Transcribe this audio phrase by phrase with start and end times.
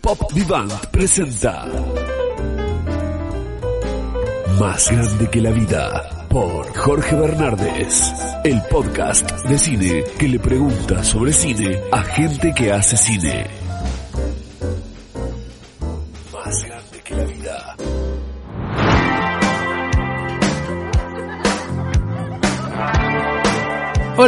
[0.00, 1.66] Pop Vivant presenta
[4.60, 8.12] Más grande que la vida por Jorge Bernardes,
[8.44, 13.67] el podcast de cine que le pregunta sobre cine a gente que hace cine.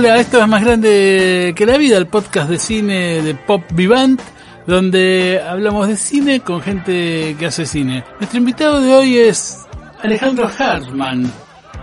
[0.03, 4.19] Hola, esto es Más Grande que la Vida, el podcast de cine de Pop Vivant,
[4.67, 8.03] donde hablamos de cine con gente que hace cine.
[8.19, 9.67] Nuestro invitado de hoy es
[10.03, 11.31] Alejandro Hartman.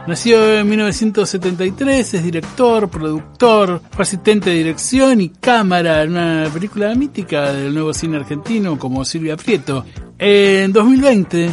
[0.08, 6.96] Nació en 1973, es director, productor, fue asistente de dirección y cámara en una película
[6.96, 9.86] mítica del nuevo cine argentino como Silvia Prieto.
[10.18, 11.52] En 2020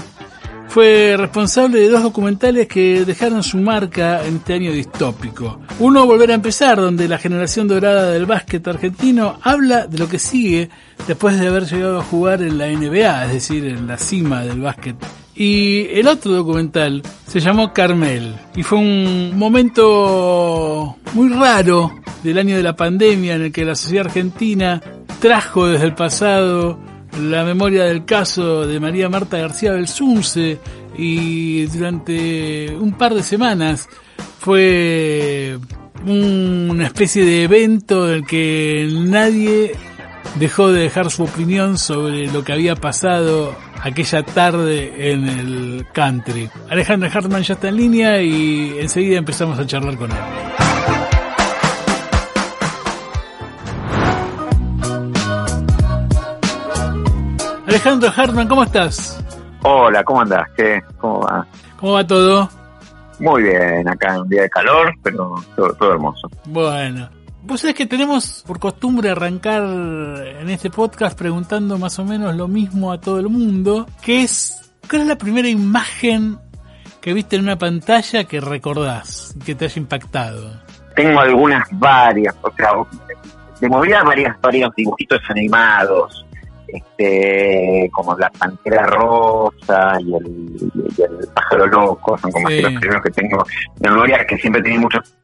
[0.74, 5.60] fue responsable de dos documentales que dejaron su marca en este año distópico.
[5.78, 10.18] Uno, Volver a empezar, donde la generación dorada del básquet argentino habla de lo que
[10.18, 10.70] sigue
[11.06, 14.62] después de haber llegado a jugar en la NBA, es decir, en la cima del
[14.62, 14.96] básquet.
[15.37, 22.56] Y el otro documental se llamó Carmel y fue un momento muy raro del año
[22.56, 24.82] de la pandemia en el que la sociedad argentina
[25.21, 26.80] trajo desde el pasado
[27.20, 30.59] la memoria del caso de María Marta García Belsunce
[30.96, 33.88] y durante un par de semanas
[34.38, 35.59] fue
[36.06, 39.73] una especie de evento en el que nadie
[40.38, 46.51] dejó de dejar su opinión sobre lo que había pasado aquella tarde en el country.
[46.68, 50.63] Alejandro Hartman ya está en línea y enseguida empezamos a charlar con él.
[57.75, 59.21] Alejandro Hartman, ¿cómo estás?
[59.65, 60.49] Hola, ¿cómo andás?
[60.57, 60.80] ¿Qué?
[60.99, 61.45] ¿Cómo va?
[61.77, 62.49] ¿Cómo va todo?
[63.19, 66.31] Muy bien, acá en un día de calor, pero todo, todo hermoso.
[66.45, 67.11] Bueno,
[67.43, 72.47] vos sabés que tenemos por costumbre arrancar en este podcast preguntando más o menos lo
[72.47, 76.39] mismo a todo el mundo, que es, ¿cuál es la primera imagen
[77.01, 80.61] que viste en una pantalla que recordás, que te haya impactado?
[80.95, 82.71] Tengo algunas varias, o sea,
[83.61, 86.24] de movida varias, varios dibujitos animados,
[86.75, 92.57] este, como la pantera rosa y el, y el pájaro loco, son como Sí.
[92.57, 93.45] que los primeros que tengo
[93.77, 95.15] de memoria, que siempre tenía muchos,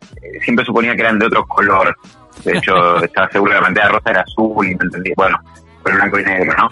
[0.44, 1.96] siempre suponía que eran de otro color.
[2.44, 2.72] De hecho,
[3.04, 5.38] estaba seguro que la pantera rosa era azul y no entendí, bueno,
[5.82, 6.70] fue blanco y negro, ¿no?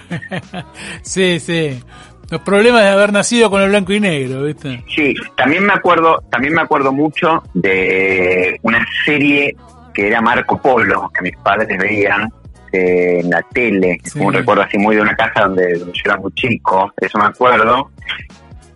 [1.03, 1.83] Sí, sí.
[2.31, 4.85] Los problemas de haber nacido con el blanco y negro, ¿viste?
[4.95, 9.57] Sí, también me acuerdo, también me acuerdo mucho de una serie
[9.95, 12.31] que era Marco Polo, que mis padres veían
[12.73, 14.19] eh, en la tele, Sí.
[14.21, 17.27] un recuerdo así muy de una casa donde, donde yo era muy chico, eso me
[17.27, 17.91] acuerdo.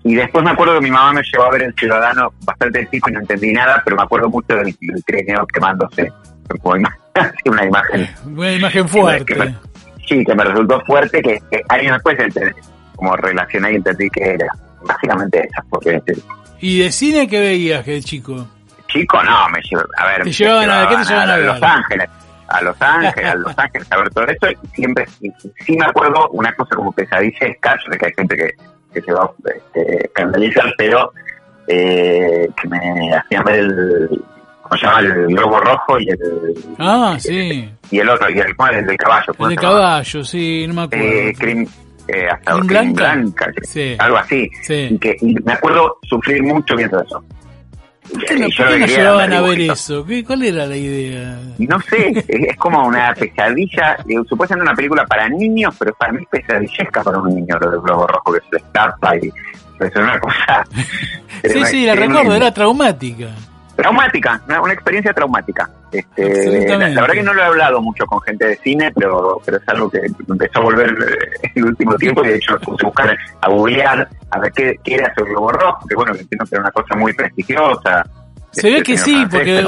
[0.04, 3.08] Y después me acuerdo que mi mamá me llevó a ver El Ciudadano bastante chico
[3.08, 6.12] y no entendí nada, pero me acuerdo mucho del, del trineo quemándose.
[6.64, 9.34] Una imagen, Una imagen que fuerte.
[9.36, 9.54] me-
[10.08, 12.54] sí, que me resultó fuerte, que, que años después ente-
[12.96, 14.46] como relacioné y entendí que era
[14.84, 16.00] básicamente esa, porque
[16.60, 18.46] ¿Y de cine qué veías que de chico?
[18.88, 21.46] Chico, no, me llevaban, a ver, Te me llevaban a- ¿qué te llevaban a ver?
[21.46, 22.08] Los Ángeles,
[22.52, 26.28] a Los Ángeles, a Los Ángeles, a ver todo eso, y siempre, sí me acuerdo
[26.30, 28.50] una cosa como pesadillesca, yo sé que hay gente que,
[28.94, 31.12] que se va a este, escandalizar, pero
[31.68, 34.22] eh, que me hacían ver el,
[34.62, 35.00] ¿cómo se llama?
[35.00, 36.18] El globo rojo y el,
[36.78, 37.70] Ah, sí.
[37.90, 38.78] y el otro, y el, ¿cómo es?
[38.78, 39.26] el del caballo.
[39.32, 39.74] El ¿cómo de se llama?
[39.78, 41.04] caballo, sí, no me acuerdo.
[41.04, 41.68] Eh, Crim-
[42.08, 43.14] eh, hasta ¿Crim Crim Blanca?
[43.14, 43.96] Blanca, que- Sí.
[43.98, 44.50] algo así.
[44.62, 44.88] Sí.
[44.90, 47.22] Y, que, y me acuerdo sufrir mucho viendo eso.
[48.12, 50.04] ¿Por qué no, Y yo por qué no llevaban a ver eso?
[50.04, 51.38] ¿Qué, ¿Cuál era la idea?
[51.58, 56.22] No sé, es, como una pesadilla, eh, supuestamente una película para niños, pero para mí
[56.22, 59.32] es pesadillesca para un niño lo del globo rojo que se le escapa y
[59.80, 60.64] es una cosa
[61.42, 63.28] Sí, sí, la recuerdo, era traumática.
[63.82, 65.68] Traumática, una, una experiencia traumática.
[65.92, 69.40] Este, la, la verdad que no lo he hablado mucho con gente de cine, pero,
[69.44, 69.98] pero es algo que
[70.28, 73.48] empezó a volver eh, en el último tiempo y de hecho puse a buscar, a
[73.48, 76.62] googlear, a ver qué, qué era ese globo rojo, que bueno, que entiendo que era
[76.62, 78.06] una cosa muy prestigiosa.
[78.52, 79.62] Se ve Este, que sí, porque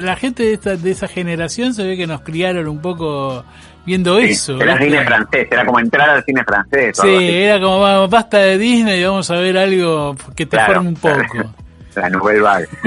[0.00, 3.44] la gente de, esta, de esa generación se ve que nos criaron un poco
[3.86, 4.60] viendo sí, eso.
[4.60, 4.90] Era ¿viste?
[4.90, 6.98] cine francés, era como entrar al cine francés.
[7.00, 10.74] Sí, era como "Vamos, basta de Disney y vamos a ver algo que te Claro,
[10.74, 11.54] forme un poco.
[11.96, 12.68] La Nouvelle Vague.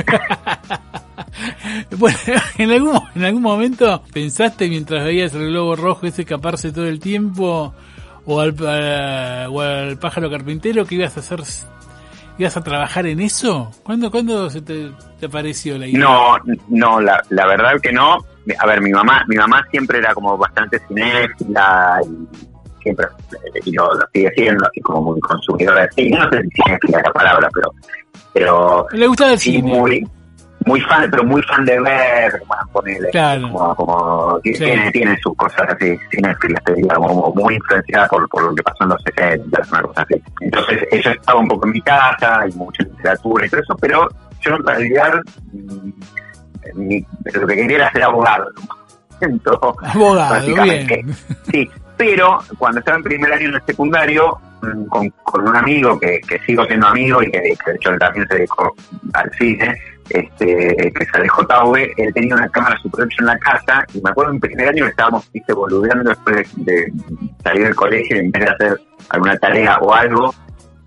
[1.98, 2.18] Bueno,
[2.58, 7.00] en algún, en algún momento pensaste mientras veías el globo rojo ese escaparse todo el
[7.00, 7.74] tiempo
[8.26, 11.42] o al, a- o al pájaro carpintero que ibas a hacer,
[12.38, 13.72] ibas a trabajar en eso.
[13.84, 16.00] ¿Cuándo, cuándo se te, te apareció la idea?
[16.00, 16.36] No,
[16.70, 18.18] no, la, la verdad que no.
[18.60, 23.72] A ver, mi mamá, mi mamá siempre era como bastante cinéfila y siempre, eh, y
[23.72, 26.18] lo, lo sigue siendo, así como muy consumidora de cine.
[26.20, 27.72] No sé si es la palabra, pero,
[28.36, 29.62] pero Le gustaba el cine.
[29.74, 30.06] muy,
[30.66, 33.50] muy fan, pero muy fan de ver, bueno, ponele, Claro.
[33.52, 34.52] como, como Sí.
[34.54, 38.84] tiene, tiene sus cosas así, cinéfilas, te digo, muy influenciada por, por lo que pasó
[38.84, 40.22] en los 60, una cosa así.
[40.42, 44.10] Entonces, ella estaba un poco en mi casa, hay mucha literatura y todo eso, pero
[44.42, 45.14] yo en realidad
[45.54, 45.90] mm,
[46.76, 48.46] mi- lo que quería era ser abogado.
[49.22, 51.02] Entonces, Abogado, básicamente.
[51.04, 51.16] bien.
[51.52, 56.00] Sí, pero cuando estaba en primer año en el secundario, mm, con, con un amigo
[56.00, 58.74] que, que sigo siendo amigo y que, de hecho él también se dedicó
[59.14, 59.76] al cine,
[60.10, 64.02] este, que es Alejo Taube, él tenía una cámara Super 8 en la casa y
[64.02, 66.94] me acuerdo en primer año estábamos viste, boludeando después de, de
[67.44, 70.34] salir del colegio y en vez de hacer alguna tarea o algo,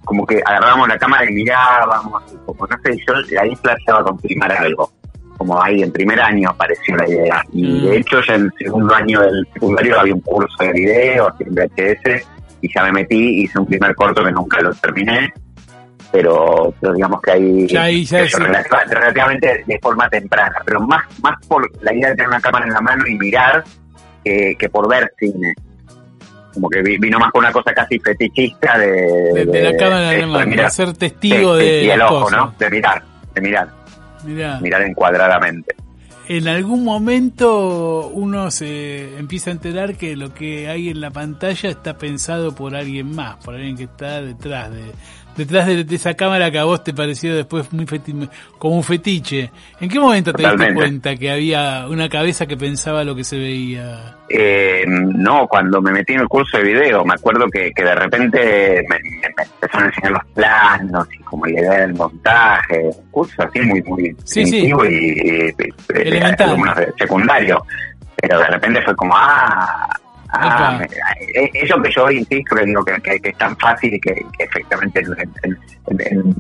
[0.05, 4.53] como que agarrábamos la cámara y mirábamos, como no sé, yo ahí flasheaba con filmar
[4.53, 4.91] algo.
[5.37, 7.45] Como ahí en primer año apareció la idea.
[7.53, 7.83] Y Mm.
[7.85, 11.55] de hecho ya en el segundo año del secundario había un curso de video, en
[11.55, 12.27] VHS,
[12.61, 15.33] y ya me metí, hice un primer corto que nunca lo terminé,
[16.11, 18.37] pero, pero digamos que ahí, Ya ahí, ya sí.
[18.89, 22.73] relativamente de forma temprana, pero más, más por la idea de tener una cámara en
[22.73, 23.63] la mano y mirar
[24.25, 25.55] que, que por ver cine.
[26.55, 28.87] Como que vi- vino más con una cosa casi fetichista de,
[29.35, 32.39] De, de la cámara de eso, mano, de ser testigo de y el ojo, cosas.
[32.39, 32.55] ¿no?
[32.59, 33.03] De mirar,
[33.35, 33.69] de mirar,
[34.25, 34.59] Mirá.
[34.61, 35.77] mirar encuadradamente.
[36.29, 41.71] En algún momento uno se empieza a enterar que lo que hay en la pantalla
[41.71, 44.93] está pensado por alguien más, por alguien que está detrás de
[45.39, 48.83] detrás de, de esa cámara que a vos te pareció después muy feti- como un
[48.85, 49.51] fetiche.
[49.81, 53.39] ¿En qué momento te diste cuenta que había una cabeza que pensaba lo que se
[53.39, 54.17] veía?
[54.29, 57.95] Eh, no, cuando me metí en el curso de video, me acuerdo que, que de
[57.95, 59.25] repente me, me-
[59.55, 63.81] empezaron a enseñar los planos y como la idea del montaje, un curso así muy,
[63.85, 64.57] muy Sí, sí.
[64.59, 67.65] y, y- y- de secundario.
[68.21, 69.89] Pero de repente fue como, ah,
[70.31, 70.87] ah, me-
[71.41, 74.15] eh, eso que yo insisto, que digo que, que- que es tan fácil y que,
[74.37, 75.03] que efectivamente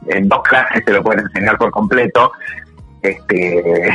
[0.08, 2.32] en, dos clases se lo pueden enseñar por completo.
[3.02, 3.90] Este,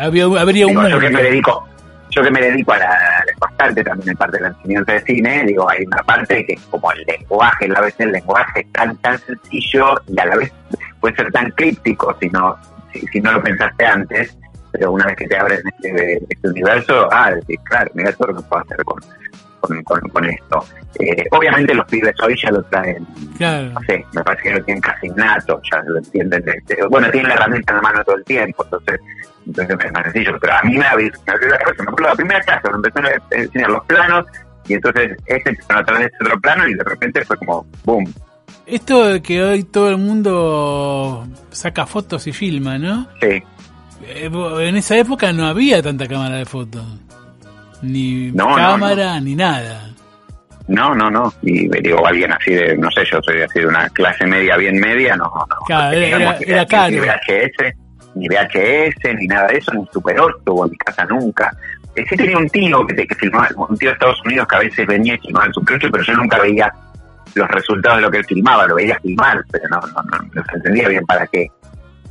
[0.00, 1.66] Había, habría un yo que me dedico
[2.10, 4.92] yo que me dedico a la, a la bastante también en parte de la enseñanza
[4.92, 8.60] de cine digo hay una parte que es como el lenguaje a veces el lenguaje
[8.60, 10.52] es tan tan sencillo y a la vez
[11.00, 12.56] puede ser tan críptico si no
[12.92, 14.38] si, si no lo pensaste antes
[14.78, 18.36] pero una vez que te abres este, este universo ah decís claro mira todo lo
[18.36, 19.00] que puedo hacer con
[19.60, 20.64] con, con, con esto
[21.00, 23.06] Eh, obviamente los pibes hoy ya lo traen
[23.36, 23.70] Claro.
[23.72, 26.42] no sé, me parece que lo tienen casi innato, ya lo entienden.
[26.48, 29.00] este, bueno, tienen la herramienta en la mano todo el tiempo, entonces,
[29.46, 30.38] entonces es más sencillo.
[30.40, 31.10] Pero a mí me abrió,
[32.00, 34.26] la primera clase, me empezaron a enseñar los planos,
[34.68, 37.66] y entonces ese empezó a través de ese otro plano, y de repente fue como,
[37.84, 38.14] boom.
[38.64, 43.06] Esto de que hoy todo el mundo saca fotos y filma, ¿no?
[43.20, 43.42] Sí,
[44.04, 46.84] En esa época no había tanta cámara de fotos.
[47.82, 49.90] Ni No, no, cámara, ni nada.
[50.68, 51.32] no, no, no.
[51.42, 54.78] Y digo, alguien así de, no sé, yo soy así de una clase media, bien
[54.80, 55.46] media, no, no.
[55.66, 56.90] Claro, era- era caro.
[56.90, 57.74] Ni VHS,
[58.14, 61.54] ni VHS, ni nada de eso, ni Super 8 hubo en mi casa nunca.
[61.94, 64.58] Sí tenía un tío que, te- que filmaba, un tío de Estados Unidos que a
[64.58, 66.72] veces venía y filmaba el Super 8, pero yo nunca veía
[67.34, 70.42] los resultados de lo que él filmaba, lo veía filmar, pero no, no, no, no
[70.54, 71.46] entendía bien para qué.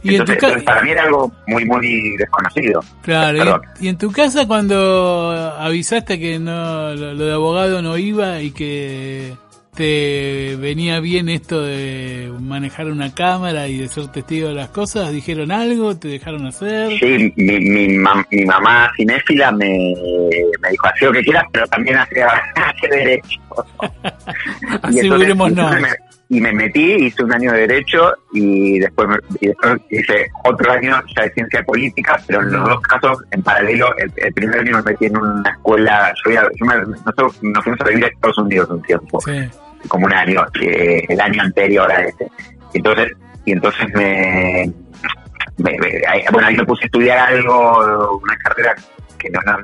[0.05, 2.81] Y en tu ca- para mí era algo muy, muy desconocido.
[3.01, 7.97] Claro, y, y en tu casa cuando avisaste que no lo, lo de abogado no
[7.97, 9.33] iba y que
[9.75, 15.11] te venía bien esto de manejar una cámara y de ser testigo de las cosas,
[15.11, 16.97] dijeron algo, te dejaron hacer.
[16.97, 19.67] Sí, mi, mi, mam- mi mamá cinéfila me,
[20.61, 22.23] me dijo, haz lo que quieras, pero también hace,
[22.55, 23.39] hace derecho.
[24.81, 25.57] Asegurémonos.
[25.57, 29.07] entonces me- y me metí, hice un año de Derecho y después,
[29.39, 33.43] y después hice otro año ya de Ciencia Política, pero en los dos casos, en
[33.43, 37.63] paralelo, el, el primer año me metí en una escuela, yo, yo me- nosotros nos
[37.63, 39.49] fuimos a vivir a Estados Unidos un tiempo, Sí.
[39.87, 42.27] como un año, el año anterior a ese.
[42.73, 43.11] Entonces,
[43.45, 44.71] y entonces me,
[45.57, 48.73] me- me- ahí- bueno, ahí me puse a estudiar algo, una carrera
[49.19, 49.57] que no, no-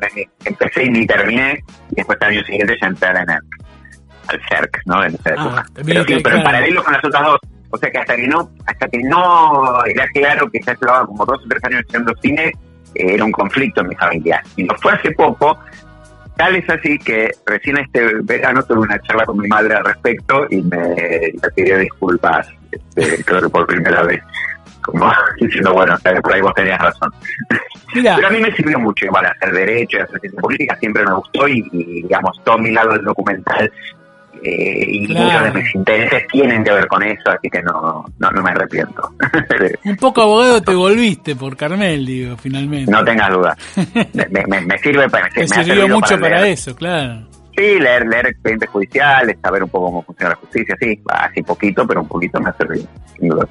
[0.46, 3.40] empecé y ni terminé, y después el año siguiente ya entré en el,
[4.32, 5.04] al CERC, ¿no?
[5.04, 5.66] En esa Ah, época.
[5.86, 7.40] pero, sí, que- pero en paralelo con las otras dos.
[7.74, 11.26] O sea que hasta que no, hasta que no era claro que ya llevaba como
[11.26, 12.46] dos o tres años estudiando cine,
[12.96, 14.44] eh, era un conflicto en mi familia.
[14.58, 15.58] Y lo fue hace poco,
[16.36, 20.48] tal es así que recién este verano tuve una charla con mi madre al respecto
[20.50, 24.22] y me, le pidió disculpas, este, creo que por primera vez.
[24.82, 25.10] Como
[25.40, 27.10] diciendo, bueno, por ahí vos tenías razón.
[27.96, 31.06] Mira, Pero a mí me sirvió mucho igual hacer derecho y hacer ciencia política, siempre
[31.06, 33.72] me gustó y, y, digamos, todo mi lado del documental
[34.44, 35.26] eh, y Claro.
[35.26, 38.50] muchos de mis intereses tienen que ver con eso, así que no, no, no me
[38.52, 39.12] arrepiento.
[39.86, 42.92] un poco abogado te volviste por Carmel, digo, finalmente.
[42.92, 43.58] no tengas dudas.
[44.14, 45.30] Me, me- me sirve para...
[45.30, 47.28] te me ha sirvió servido mucho para, eso, claro.
[47.56, 51.86] Sí, leer, leer expedientes judiciales, saber un poco cómo funciona la justicia, sí, así poquito,
[51.86, 52.86] pero un poquito me ha servido,
[53.20, 53.48] sin duda.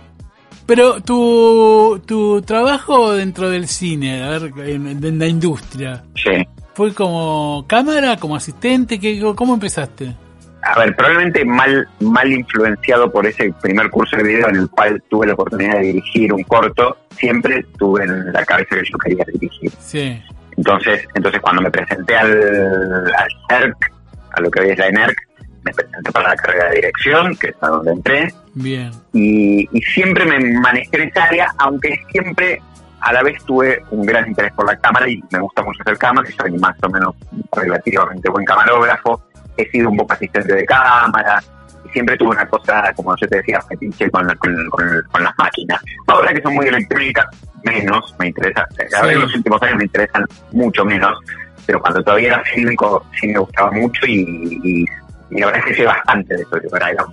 [0.67, 6.31] Pero tu, tu trabajo dentro del cine, a ver, en, en la industria, Sí.
[6.75, 8.99] ¿fue como cámara, como asistente?
[8.99, 10.15] ¿Qué, ¿Cómo empezaste?
[10.63, 15.03] A ver, probablemente mal, mal influenciado por ese primer curso de video en el cual
[15.09, 19.25] tuve la oportunidad de dirigir un corto, siempre tuve en la cabeza que yo quería
[19.33, 19.73] dirigir.
[19.79, 20.23] Sí,
[20.57, 23.29] Entonces, entonces cuando me presenté al, al
[23.63, 23.93] ERC,
[24.33, 25.17] a lo que hoy es la ENERC,
[25.65, 28.91] me presenté para la carrera de dirección, que es a donde entré, bien.
[29.13, 32.61] y, y siempre me manejé en esa área, aunque siempre
[33.01, 35.97] a la vez tuve un gran interés por la cámara y me gusta mucho hacer
[35.97, 37.15] cámaras, y soy más o menos
[37.53, 39.23] relativamente buen camarógrafo,
[39.63, 41.43] he sido un poco asistente de cámara,
[41.85, 45.33] y siempre tuve una cosa, como yo te decía, fetiche con, con, con- con las
[45.39, 45.81] máquinas.
[46.07, 47.27] Ahora que son muy electrónicas,
[47.65, 48.67] menos me interesa,
[48.99, 49.21] a ver, Sí.
[49.21, 51.19] los últimos años me interesan mucho menos,
[51.67, 54.85] pero cuando todavía era fílmico sí me gustaba mucho y, y,
[55.31, 57.05] y la verdad es que sé bastante de eso, yo era, era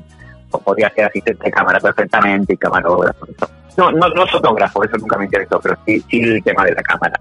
[0.63, 3.25] podía ser asistente de cámara perfectamente y camarógrafo.
[3.27, 3.49] eso.
[3.77, 6.81] No, no, no fotógrafo, eso nunca me interesó, pero sí, sí el tema de la
[6.81, 7.19] cámara.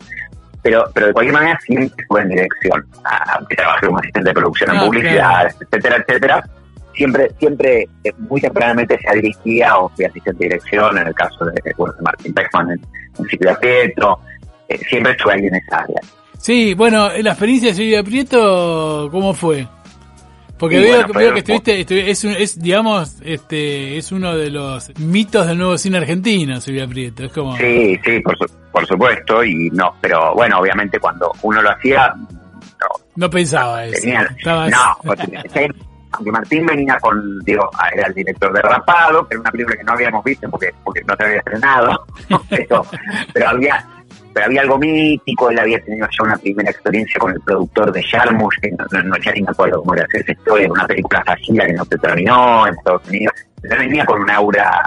[0.66, 2.85] Pero, pero de cualquier manera siempre estuve en dirección,
[3.37, 6.50] aunque trabajé como asistente de producción en Ah, publicidad, etcétera, etcétera.
[6.92, 11.44] Siempre, siempre, eh, muy tempranamente se dirigía o fui asistente de dirección, en el caso
[11.44, 12.80] de, bueno, de Martín Beckman en,
[13.16, 14.18] en Silvia Pietro,
[14.68, 16.00] eh, siempre estuve ahí en esa área.
[16.37, 19.68] Sí, bueno, la experiencia de Silvia Prieto, ¿cómo fue?
[20.59, 24.51] Porque veo, bueno, veo que estuviste, estu- es, un- es, digamos, este, es uno de
[24.51, 27.25] los mitos del nuevo cine argentino, Silvia Prieto.
[27.25, 31.61] Es como, Sí, sí, por, su- por supuesto, y no, pero bueno, obviamente cuando uno
[31.61, 32.87] lo hacía, no,
[33.17, 34.01] no pensaba eso.
[34.01, 35.13] tenía, Estabas- no,
[36.13, 39.85] aunque Martín venía con, digo, era el director de Rapado, que era una película que
[39.85, 42.07] no habíamos visto porque, porque no se había estrenado,
[42.49, 42.87] pero,
[43.35, 43.96] pero había, pero
[44.45, 48.59] había algo mítico, él había tenido ya una primera experiencia con el productor de Jarmusch,
[48.61, 51.73] que no, no, ya ni me acuerdo cómo era esa historia, una película fallida que
[51.73, 54.83] no se terminó en Estados Unidos, Él venía con un aura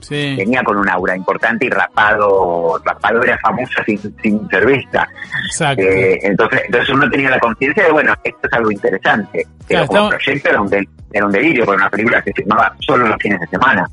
[0.00, 5.08] sí, venía con un aura importante y rapado, rapado era famoso sin, sin ser vista.
[5.46, 5.82] exacto.
[5.82, 9.46] Eh, entonces, entonces uno tenía la conciencia de, bueno, esto es algo interesante.
[9.66, 12.30] Pero Claro, como estamos- proyecto era un, del- era un delirio, era una película que
[12.32, 13.86] se filmaba solo los fines de semana.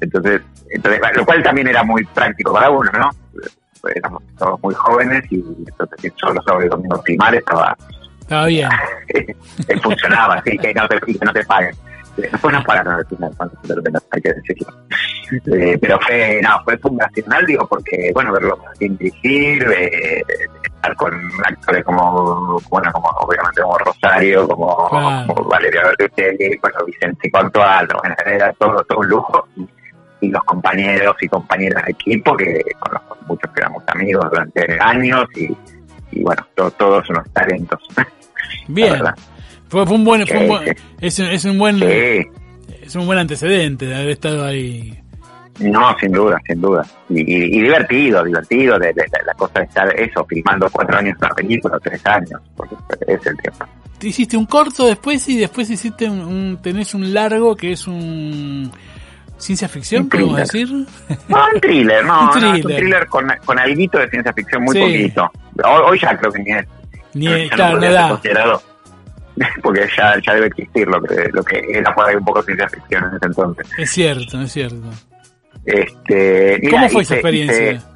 [0.00, 3.10] Entonces, entonces, lo cual también era muy práctico para uno, ¿no?
[3.94, 5.36] Éramos todos muy jóvenes y
[5.66, 7.76] entonces si solo sobre el domingo filmar estaba,
[8.20, 8.68] Estaba bien.
[9.82, 11.74] funcionaba, así que no te, y que no te paguen.
[12.16, 13.32] Después nos pagaron al final,
[14.10, 14.68] hay que decirlo.
[15.46, 20.22] Eh, pero fue, no, fue fundacional, digo, porque, bueno, verlo sin dirigir, eh,
[20.62, 25.34] estar con actores como, bueno, como, obviamente como Rosario, como, Claro.
[25.34, 29.48] como Valeria Bertuccelli, bueno, Vicente Contualdo, bueno, era todo, todo un lujo.
[29.56, 29.66] Y,
[30.22, 35.24] y los compañeros y compañeras de equipo, que conozco muchos que éramos amigos durante años
[35.36, 35.48] y,
[36.18, 37.80] y bueno, to- todos unos talentos.
[38.68, 38.94] Bien.
[39.68, 42.22] Fue, fue un buen, fue un buen- es, un, es un buen, Sí,
[42.82, 44.98] es un buen antecedente de haber estado ahí.
[45.60, 46.84] No, sin duda, sin duda.
[47.10, 50.96] Y, y- y divertido, divertido, de, de- de la cosa de estar eso, filmando cuatro
[50.98, 52.74] años una película, tres años, porque
[53.06, 53.64] es el tiempo.
[53.98, 57.86] Te hiciste un corto después y después hiciste un, un- tenés un largo que es
[57.86, 58.70] un
[59.42, 60.68] ciencia ficción, podemos decir.
[61.28, 63.06] No, un thriller, no, Un no, es un thriller.
[63.06, 64.80] con, con alguito de ciencia ficción, muy Sí.
[64.80, 65.30] poquito.
[65.64, 66.66] Hoy, hoy ya creo que ni es,
[67.14, 68.08] Ni, no claro, no da.
[68.10, 68.62] considerado,
[69.62, 72.68] porque ya, ya debe existir lo que, lo que era por ahí un poco ciencia
[72.68, 73.66] ficción en ese entonces.
[73.78, 74.88] Es cierto, es cierto.
[75.64, 77.72] Este, ¿Cómo fue esa hice- experiencia?
[77.72, 77.91] hice-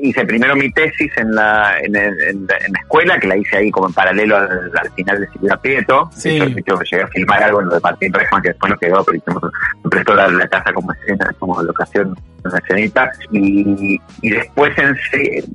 [0.00, 3.56] hice primero mi tesis en la, en, en la- en la escuela, que la hice
[3.56, 6.10] ahí como en paralelo al, al final de Silvia Prieto.
[6.14, 6.38] Sí.
[6.38, 9.42] Llegué a filmar algo en lo de Martín Rejman, que después no quedó, pero hicimos,
[9.84, 13.10] me prestó la, la casa como escena, como locación, una escenita.
[13.30, 14.96] Y, y después, en,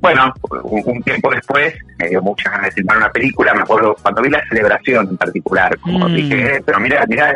[0.00, 0.32] bueno,
[0.64, 3.54] un, un tiempo después, me dio muchas ganas de filmar una película.
[3.54, 6.14] Me acuerdo cuando vi la celebración en particular, como Mm.
[6.14, 7.32] dije, eh, pero mira, mira,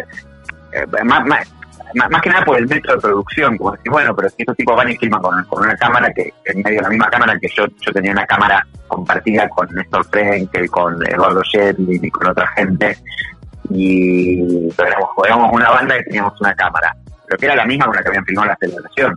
[0.72, 1.52] eh, más, más,
[1.94, 4.76] más, que nada por el método de producción, como decir, bueno, pero si estos tipos
[4.76, 7.48] van y filman con, con una cámara que, en medio de la misma cámara que
[7.54, 12.46] yo, yo tenía una cámara compartida con Néstor Frenkel, con Eduardo Shedlin y con otra
[12.48, 12.96] gente,
[13.70, 16.94] y éramos, éramos una banda que teníamos una cámara,
[17.26, 19.16] pero que era la misma con la que habían filmado la celebración.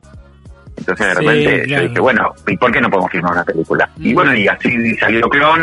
[0.78, 3.90] Entonces de repente yo dije, bueno, ¿y por qué no podemos filmar una película?
[3.98, 4.16] Y Mm.
[4.16, 5.62] bueno, y así salió Clon,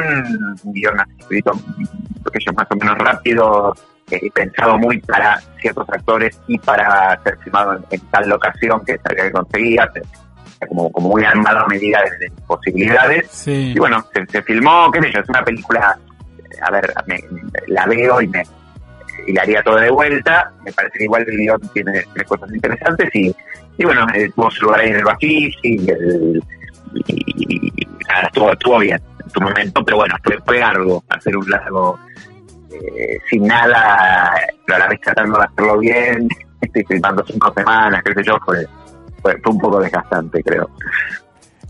[0.65, 3.75] un guion así, sé yo, más o menos rápido,
[4.17, 8.99] eh, pensado muy para ciertos actores y para ser filmado en, en tal locación que
[8.99, 10.03] sabía que conseguía, se-
[10.69, 13.29] como, como muy armado a medida de, de posibilidades.
[13.31, 13.73] Sí.
[13.75, 15.99] Y bueno, se, se filmó, qué sé yo, es una película,
[16.63, 17.21] a ver, me-
[17.69, 18.43] la veo y me
[19.27, 20.51] y la haría todo de vuelta.
[20.65, 23.35] Me parece que igual el guion tiene, tiene cosas interesantes y,
[23.79, 26.43] y bueno, eh, tuvo su lugar ahí en el Bafisi y, el,
[27.07, 31.37] y, y nada, estuvo, estuvo bien en su momento, pero bueno, fue, fue largo hacer
[31.37, 31.99] un largo
[32.73, 34.33] eh, sin nada,
[34.67, 36.29] pero a la vez tratando de hacerlo bien.
[36.61, 38.67] Estoy filmando cinco semanas, qué sé yo, fue,
[39.21, 40.71] fue, un poco desgastante, creo.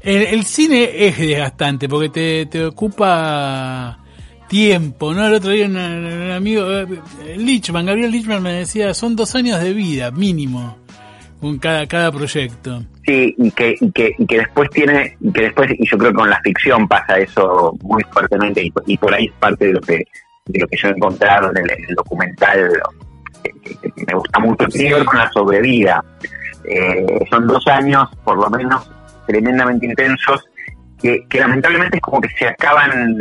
[0.02, 3.99] El, cine es desgastante porque te, te ocupa
[4.52, 5.26] tiempo, ¿no?
[5.26, 6.87] El otro día un, amigo, eh,
[7.38, 10.76] Lichman, Gabriel Lichman me decía, son dos años de vida, mínimo,
[11.40, 12.82] con cada, cada proyecto.
[13.06, 16.11] Sí, y que, y que, y que después tiene, y que después, y yo creo
[16.11, 19.80] que con la ficción pasa eso muy fuertemente, y, por ahí es parte de lo
[19.80, 20.04] que,
[20.47, 22.71] de lo que yo he encontrado en el, documental,
[23.43, 26.05] que, me gusta mucho, tiene que ver con la sobrevida.
[26.65, 28.91] Eh, son dos años, por lo menos,
[29.27, 30.45] tremendamente intensos,
[31.03, 33.19] que, lamentablemente es como que se acaban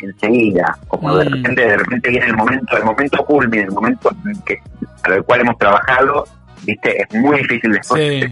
[0.00, 1.32] enseguida, como de mm.
[1.32, 4.10] repente, de repente viene el momento, el momento culmine, el momento
[4.46, 4.60] que,
[5.02, 6.24] para el cual hemos trabajado,
[6.62, 8.30] viste, es muy difícil después,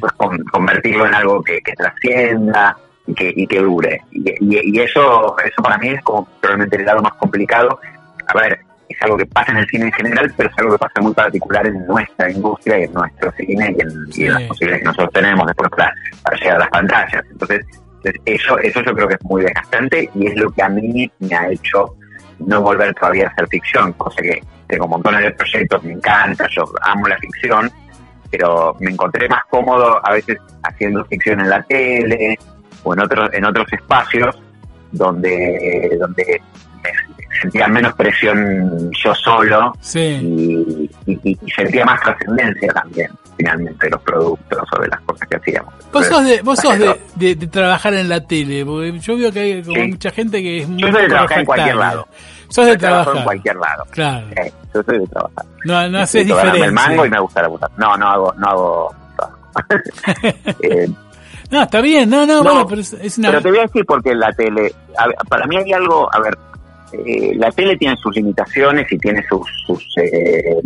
[0.52, 4.02] convertirlo en algo que, trascienda y que, y que dure.
[4.12, 7.80] Y, eso, eso para mí es como probablemente el lado más complicado.
[8.26, 10.78] A ver, es algo que pasa en el cine en general, pero es algo que
[10.78, 14.84] pasa muy particular en nuestra industria y en nuestro cine y en, las posibilidades que
[14.84, 15.94] nosotros tenemos después para,
[16.38, 17.24] llegar a las pantallas.
[17.30, 17.66] Entonces,
[18.24, 21.34] eso, eso yo creo que es muy desgastante y es lo que a mí me
[21.34, 21.96] ha hecho
[22.40, 26.64] no volver todavía a hacer ficción, cosa que tengo montones de proyectos, me encanta, yo
[26.82, 27.70] amo la ficción,
[28.30, 32.38] pero me encontré más cómodo a veces haciendo ficción en la tele
[32.82, 34.36] o en otros en otros espacios
[34.90, 36.40] donde donde
[37.40, 40.90] sentía menos presión yo solo y,
[41.54, 45.74] sentía más trascendencia también finalmente de los productos o de las cosas que hacíamos.
[45.92, 46.78] Vos sos de, vos sos
[47.16, 50.68] de, trabajar en la tele, porque yo veo que hay como mucha gente que es
[50.68, 50.82] muy...
[50.82, 52.08] Yo soy de trabajar en cualquier lado.
[52.48, 53.16] Sos de trabajar.
[53.16, 53.84] en cualquier lado.
[53.90, 54.26] Claro.
[54.74, 55.44] yo soy de trabajar.
[55.64, 56.64] No, no haces diferencia.
[56.66, 57.70] el mango y me gusta la puta.
[57.78, 58.94] No, no hago, no hago
[60.62, 60.88] eh,
[61.52, 63.28] no, está bien, no, no, bueno, pero es, una...
[63.28, 64.74] Pero te voy a decir porque la tele,
[65.28, 66.34] para mí hay algo, a ver,
[66.92, 70.60] eh, la tele tiene sus limitaciones y tiene sus, sus, eh,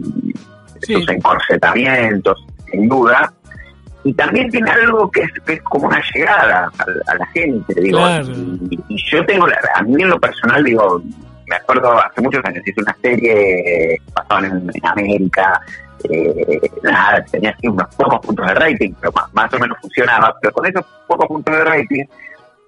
[0.83, 3.33] sus encorsetamientos, sin duda,
[4.07, 6.71] y también tiene algo que es, como una llegada
[7.07, 7.99] a, la gente, digo.
[8.89, 11.03] Y, yo tengo, a mí en lo personal, digo,
[11.49, 15.61] me acuerdo hace muchos años, hice una serie basada en, América,
[16.09, 20.53] eh, nada, tenía así unos pocos puntos de rating, pero más, o menos funcionaba, pero
[20.53, 22.05] con esos pocos puntos de rating,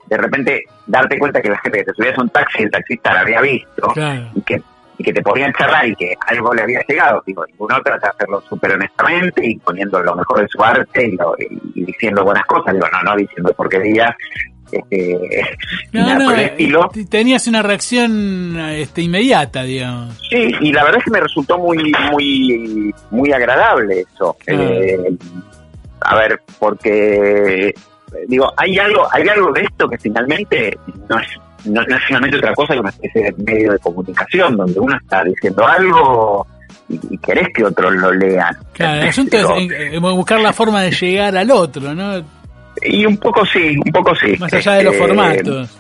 [0.09, 3.13] de repente darte cuenta que la gente que te subía a un taxi, el taxista
[3.13, 3.93] la había visto,
[4.35, 4.63] y que
[4.99, 7.23] y que te podían charlar y que algo le había llegado.
[7.25, 11.17] Digo, uno trata de hacerlo súper honestamente y poniendo lo mejor de su arte
[11.75, 12.75] y, diciendo buenas cosas.
[12.75, 14.15] Digo, no, no diciendo porquerías.
[14.73, 15.57] Este,
[15.93, 16.91] no, no, estilo.
[17.09, 20.19] tenías una reacción este, inmediata, digamos.
[20.29, 24.37] Sí, y la verdad es que me resultó muy, muy, muy agradable eso.
[24.49, 25.17] Eh,
[26.01, 27.73] a ver, porque
[28.27, 30.77] digo, hay algo, hay algo de esto que finalmente
[31.09, 31.29] no es
[31.65, 35.25] no, es finalmente otra cosa que una especie de medio de comunicación donde uno está
[35.25, 36.47] diciendo algo
[36.89, 38.57] y, querés que otros lo lean.
[38.73, 42.25] Claro, el asunto es buscar la forma de llegar al otro, ¿no?
[42.83, 44.37] Y un poco sí, un poco sí.
[44.39, 45.79] Más allá de los formatos.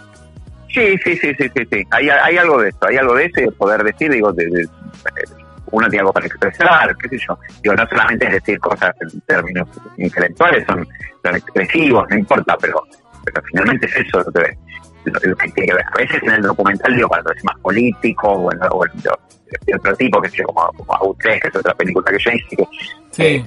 [0.68, 1.82] Sí, sí, sí, sí, sí, sí.
[1.90, 4.66] Hay, hay algo de esto, hay algo de eso de poder decir, digo, de,
[5.70, 7.38] uno tiene algo para expresar, qué sé yo.
[7.62, 10.86] Digo, no solamente es decir cosas en términos intelectuales, son,
[11.22, 12.82] son expresivos, no importa, pero,
[13.24, 14.24] pero finalmente es eso
[15.04, 19.96] lo que a veces en el documental digo cuando es más político o, en, otro
[19.96, 22.56] tipo que sé como, como que es otra película que yo hice
[23.16, 23.44] que,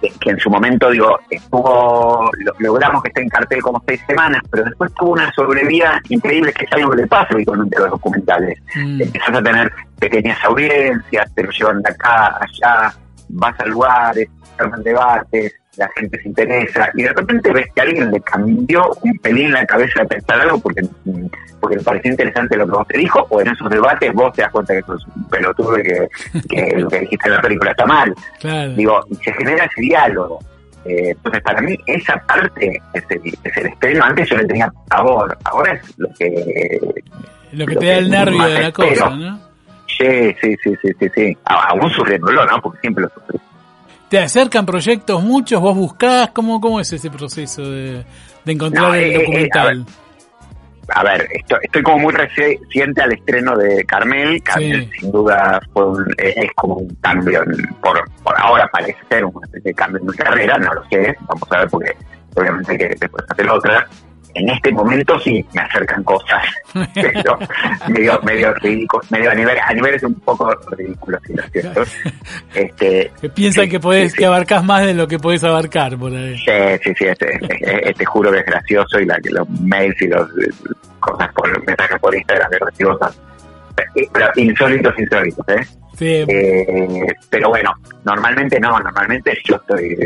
[0.00, 4.92] en su momento digo estuvo logramos que esté en cartel como seis semanas pero después
[4.94, 9.02] tuvo una sobrevida increíble que es algo que le pasa con los documentales mm.
[9.02, 12.94] empiezas a tener pequeñas audiencias te lo llevan de acá allá
[13.28, 18.10] vas a lugares arman debates la gente se interesa y de repente ves que alguien
[18.10, 20.82] le cambió un pelín la cabeza de pensar algo porque,
[21.60, 24.42] porque le pareció interesante lo que vos te dijo o en esos debates vos te
[24.42, 26.08] das cuenta que sos un pelotudo y que,
[26.48, 28.14] que lo que dijiste en la película está mal.
[28.76, 30.40] Digo, se genera ese diálogo.
[30.84, 34.04] Eh, entonces, para mí, esa parte es el, estreno.
[34.04, 36.80] Antes yo le tenía pavor, ahora es lo que.
[37.52, 39.38] Lo que te da el nervio de la cosa, ¿no?
[39.86, 41.36] Sí, sí, sí, sí, sí, sí.
[41.44, 42.60] Aún sufriéndolo, ¿no?
[42.60, 43.38] Porque siempre lo sufrí.
[44.08, 45.60] ¿Te acercan proyectos muchos?
[45.60, 46.30] ¿Vos buscás?
[46.30, 48.04] ¿Cómo, cómo es ese proceso de,
[48.46, 49.86] encontrar el eh, eh, documental?
[50.94, 54.42] a, ver, estoy, como muy reciente al estreno de Carmel.
[54.42, 55.84] Carmel sin duda fue
[56.16, 57.44] es, como un cambio,
[57.82, 59.34] por, por ahora parece ser un
[59.76, 61.96] cambio en mi carrera, no lo sé, vamos a ver porque
[62.34, 63.86] obviamente que después hacer otra
[64.34, 66.42] en este momento sí me acercan cosas.
[67.88, 71.82] Medio medio ridículos medio a nivel a niveles un poco ridículos ¿sí, cierto?
[72.54, 76.36] este piensan que podés que abarcás más de lo que podés abarcar por ahí.
[76.38, 76.52] Sí
[76.84, 80.28] sí sí este, este, este juro que es gracioso y la los mails y los
[81.00, 83.12] cosas por mensajes por Instagram que recibo son
[83.94, 85.66] eh, pero insólitos insólitos eh
[85.98, 86.24] Sí.
[86.28, 87.72] Eh, pero bueno,
[88.04, 89.96] normalmente no, normalmente yo estoy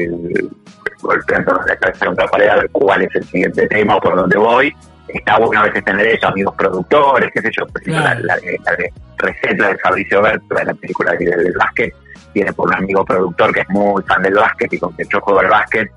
[1.03, 4.17] golpeando la cabeza contra la pared a ver cuál es el siguiente tema o por
[4.17, 4.75] dónde voy.
[5.09, 8.21] Está bueno a veces tener eso, amigos productores, qué sé yo, por ejemplo, Claro.
[8.25, 8.77] la, la-
[9.19, 11.95] receta de Fabricio Berto, de la película del, del básquet,
[12.35, 15.21] viene por un amigo productor que es muy fan del básquet y con quien yo
[15.21, 15.89] juego al básquet,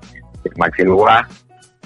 [0.42, 1.26] que es Maxi Lugois,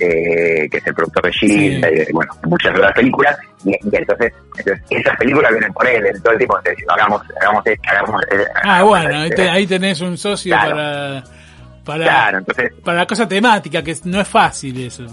[0.00, 1.94] eh, que es el productor de Gilda Sí.
[1.94, 6.02] y de, bueno, muchas las películas, y, y entonces, entonces esas películas vienen por él,
[6.22, 8.22] todo el tiempo diciendo, hagamos, hagamos esto, hagamos...
[8.32, 9.36] eh, Ah, hagamos bueno, ahí, este".
[9.42, 10.70] te- ahí tenés un socio Claro.
[10.76, 11.24] para,
[11.90, 15.04] para, Claro, entonces, para la cosa temática, que no es fácil eso.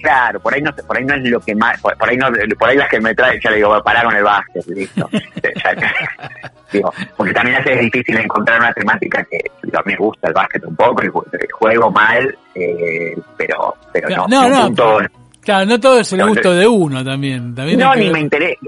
[0.00, 2.28] claro, por ahí no por ahí no es lo que más, por, por ahí no,
[2.58, 5.08] por ahí las que me traen, ya le digo, pará con el básquet, listo.
[6.72, 9.38] Digo, porque también es difícil encontrar una temática que
[9.76, 11.10] a mí me gusta el básquet un poco, el
[11.52, 14.98] juego mal, eh, pero, pero Claro, no, no, no,
[15.42, 17.54] Claro, no todo es el gusto de uno también.
[17.54, 18.58] también no, que ni me interesa.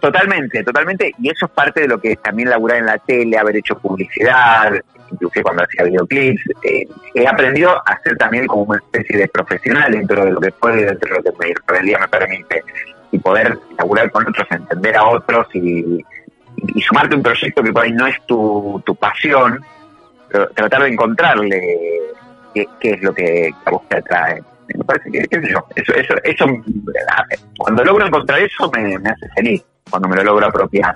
[0.00, 1.12] Totalmente, totalmente.
[1.20, 3.78] Y eso es parte de lo que es también laburar en la tele, haber hecho
[3.78, 4.72] publicidad,
[5.12, 6.42] inclusive cuando hacía videoclips.
[6.62, 10.52] Eh, he aprendido a ser también como una especie de profesional dentro de lo que
[10.52, 12.64] puede, dentro de lo que me, el día me permite.
[13.10, 16.04] Y poder laburar con otros, entender a otros y,
[16.86, 19.60] sumarte a un proyecto que por ahí no es tu, tu pasión,
[20.28, 21.60] pero tratar de encontrarle
[22.54, 24.42] qué, qué es lo que a vos te atrae.
[24.74, 26.46] Me parece que, qué sé yo, eso, eso, eso,
[27.58, 30.94] cuando logro encontrar eso me, me hace feliz, cuando me lo logro apropiar.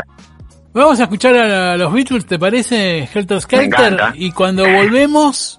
[0.77, 3.09] Vamos a escuchar a los Beatles, ¿te parece?
[3.11, 4.13] Helter Skelter.
[4.15, 5.59] Y cuando volvemos,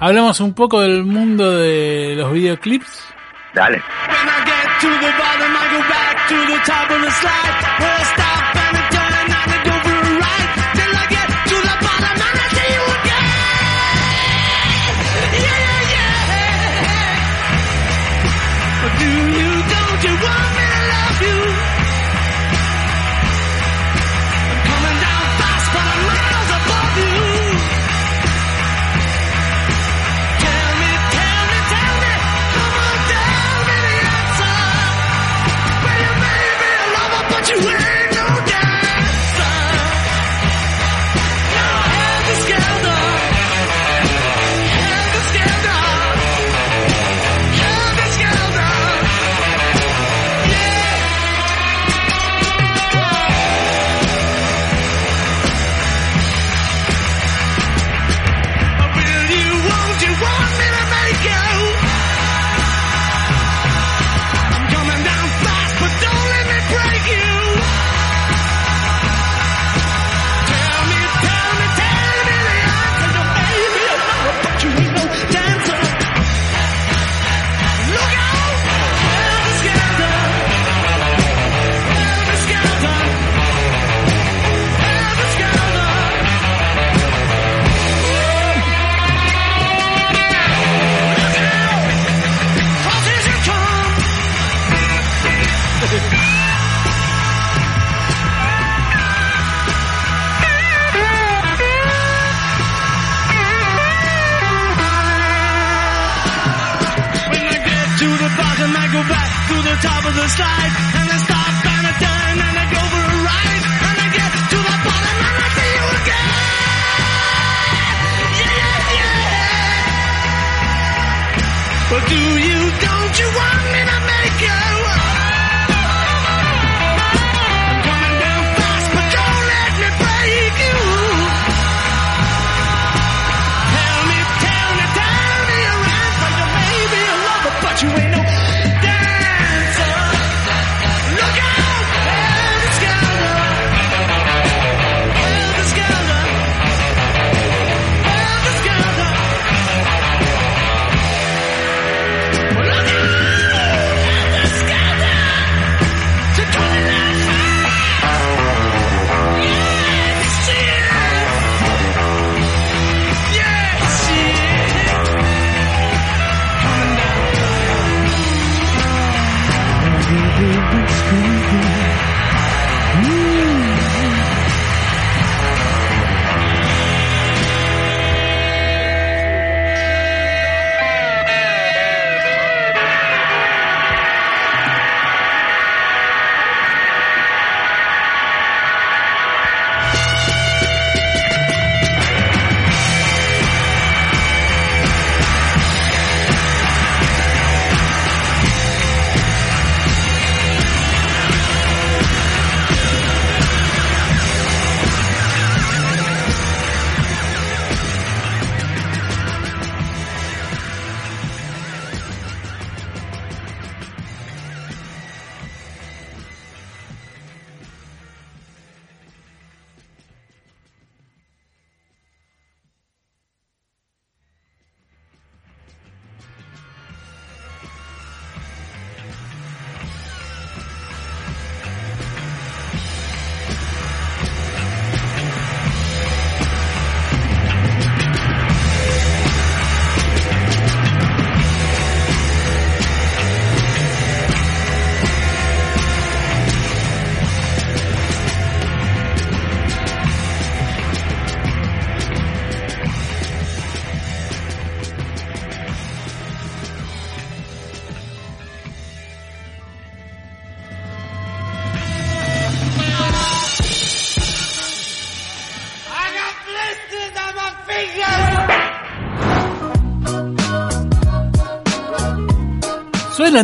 [0.00, 3.04] hablamos un poco del mundo de los videoclips.
[3.54, 3.80] Dale.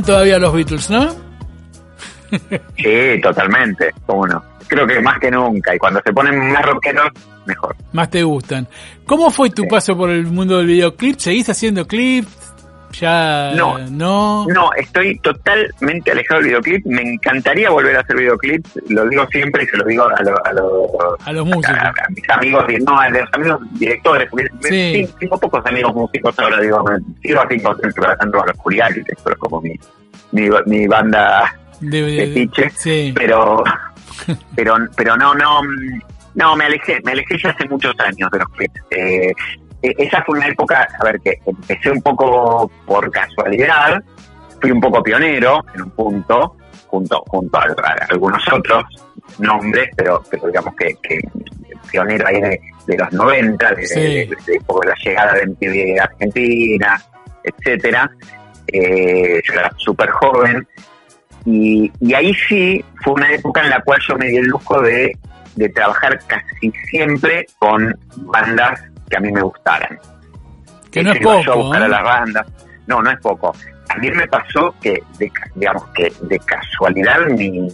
[0.04, 1.14] Todavía los Beatles, ¿no?
[2.76, 4.42] Sí, totalmente, cómo no.
[4.66, 7.08] Creo que más que nunca, y cuando se ponen más rockeros,
[7.46, 7.76] mejor.
[7.92, 8.66] Más te gustan.
[9.06, 9.68] ¿Cómo fue tu Sí.
[9.68, 11.18] paso por el mundo del videoclip?
[11.18, 12.43] ¿Seguís haciendo clips?
[13.00, 13.78] Ya No.
[13.90, 14.46] no.
[14.48, 16.86] No, estoy totalmente alejado del videoclip.
[16.86, 18.70] Me encantaría volver a hacer videoclips.
[18.88, 21.76] Lo digo siempre y se lo digo a, lo- a los A los músicos.
[21.78, 25.08] a, a mis amigos, no, a los amigos directores, porque Sí.
[25.20, 27.58] tengo pocos amigos músicos ahora, digo, me sigo así
[27.94, 29.78] tratando a los Curiaquis, pero como mi,
[30.32, 33.12] mi, mi banda De, de- de piche, sí.
[33.16, 33.62] pero,
[34.56, 35.60] pero, pero no, no,
[36.34, 38.80] no, me alejé, me alejé ya hace muchos años de los clips.
[38.90, 39.32] Eh,
[39.98, 44.02] esa fue una época, a ver, que empecé un poco por casualidad,
[44.60, 48.84] fui un poco pionero en un punto, junto, junto a, a algunos otros
[49.38, 51.18] nombres, pero, pero digamos que, que
[51.90, 54.00] pionero ahí de, de los 90, de, Sí.
[54.00, 57.02] de- de- por la llegada de MTV a Argentina,
[57.42, 58.10] etcétera.
[58.68, 60.66] Eh, yo era súper joven
[61.44, 64.80] y, y ahí sí fue una época en la cual yo me di el lujo
[64.80, 65.12] de,
[65.56, 68.80] de trabajar casi siempre con bandas
[69.14, 69.98] que a mí me gustaran.
[70.90, 71.84] Que no es Iba yo a poco, buscar ¿eh?
[71.84, 72.46] a las bandas.
[72.88, 73.54] No, no es poco.
[73.86, 77.68] También me pasó que, de digamos que de casualidad, mi,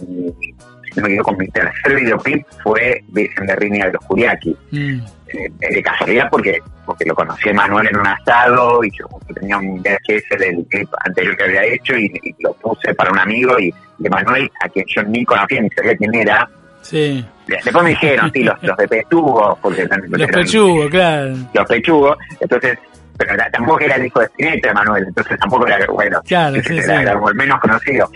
[0.95, 4.55] no me con mi tercer videoclip fue Virgen de Riña de los Curiaki.
[4.71, 4.99] Mm.
[5.33, 9.57] Eh, de casualidad porque porque lo conocí a Manuel en un asado y yo tenía
[9.57, 13.57] un VHS del clip anterior que había hecho y, y lo puse para un amigo
[13.57, 16.49] y de Manuel, a quien yo ni conocía ni sabía quién era.
[16.91, 17.25] Sí.
[17.47, 21.33] Después me dijeron, sí, los, los de Pechugo, porque Los pechugos, claro.
[21.53, 22.77] los pechugos, entonces,
[23.17, 26.73] pero era- tampoco era el hijo de Spinetta, Manuel, entonces tampoco era, bueno, Claro, sí,
[26.77, 27.01] era, sí.
[27.01, 28.09] era como el menos conocido.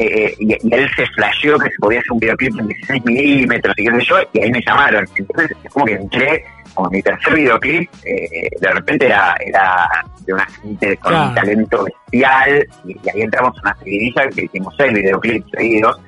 [0.00, 3.04] Eh, eh, y, y él se flasheó que se podía hacer un videoclip en 16
[3.04, 5.04] milímetros y qué sé yo, y ahí me llamaron.
[5.16, 9.88] Entonces, es como que entré, como mi tercer videoclip, eh, de repente era, era
[10.24, 11.28] de una gente con Claro.
[11.30, 16.00] un talento bestial, y, y ahí entramos en una seguidilla que hicimos seis videoclips seguidos.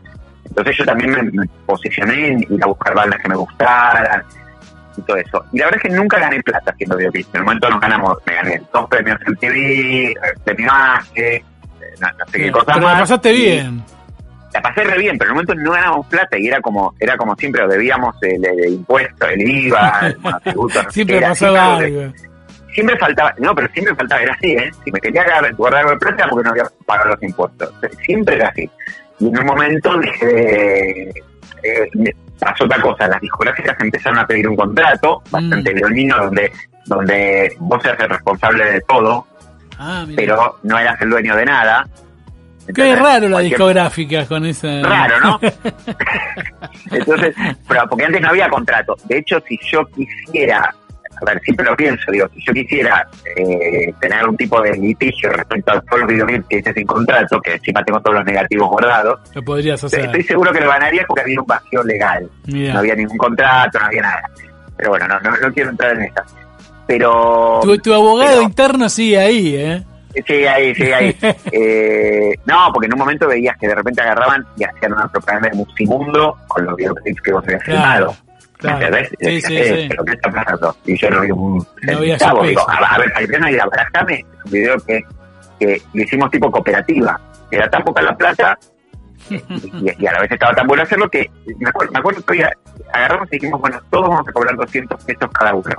[0.51, 4.23] Entonces yo también me, me posicioné en ir a buscar bandas que me gustaran
[4.97, 5.45] y todo eso.
[5.53, 7.29] Y la verdad es que nunca gané plata haciendo videoclips.
[7.33, 11.45] En el momento nos ganamos, me gané dos premios en TV, eh, premio AGE, eh,
[12.01, 13.01] no, no sé qué cosas Pero la más.
[13.03, 13.83] pasaste Y bien.
[14.53, 17.17] La pasé re bien, pero en el momento no ganábamos plata y era como era
[17.17, 21.79] como siempre, debíamos el, el impuesto, el IVA, el monotributo, no sé Siempre era pasaba
[21.79, 22.15] siempre- algo.
[22.75, 24.71] siempre faltaba, no, pero siempre faltaba, era así, ¿eh?
[24.85, 25.25] Si me quería
[25.57, 27.73] guardar algo de plata porque no había pagado los impuestos.
[28.05, 28.69] Siempre era así.
[29.21, 29.91] Y en un momento
[30.23, 31.11] eh,
[31.95, 35.77] me pasó otra cosa, las discográficas empezaron a pedir un contrato bastante Mm.
[35.77, 36.53] leonino donde,
[36.87, 39.27] donde vos seas el responsable de todo,
[39.79, 41.87] Ah, pero no eras el dueño de nada.
[42.75, 44.81] Qué raro la cualquier- discográfica con esa.
[44.83, 45.41] Raro, ¿no?
[46.91, 47.35] Entonces,
[47.69, 48.97] pero porque antes no había contrato.
[49.05, 50.73] De hecho, si yo quisiera,
[51.23, 53.07] a ver, siempre lo pienso, digo, si yo quisiera
[53.37, 57.41] eh, tener algún tipo de litigio respecto a todos los videoclips que hice sin contrato,
[57.41, 60.01] que encima tengo todos los negativos guardados, Lo podrías hacer.
[60.07, 62.29] estoy seguro que lo ganaría porque había un vacío legal.
[62.47, 64.23] No había ningún contrato, no había nada.
[64.77, 66.25] Pero bueno, no, no, no quiero entrar en esta.
[66.87, 67.61] Pero...
[67.63, 69.83] Tu, tu abogado pero- interno sigue ahí, ¿eh?
[70.27, 71.17] Sí, ahí, sí, ahí.
[71.53, 75.51] Eh, no, porque en un momento veías que de repente agarraban y hacían una propaganda
[75.51, 78.17] de Musimundo con los videoclips que vos habías Claro, filmado.
[78.61, 78.87] Claro.
[78.87, 79.13] ¿Entendés?
[79.21, 79.87] Y Sí, sí, eh, sí.
[79.89, 80.77] ¿Pero qué está pasando?
[80.87, 83.61] Y yo no vi un No había su Digo, a, a ver, al menos ir
[83.61, 85.01] a Barajame, es un video que,
[85.59, 87.21] que lo hicimos tipo cooperativa.
[87.51, 88.59] Era tan poca la plata
[89.29, 89.35] y,
[89.99, 92.45] y a la vez estaba tan bueno hacerlo que me acuerdo, me acuerdo que
[92.93, 95.75] agarramos y dijimos, bueno, todos vamos a cobrar 200 pesos cada uno.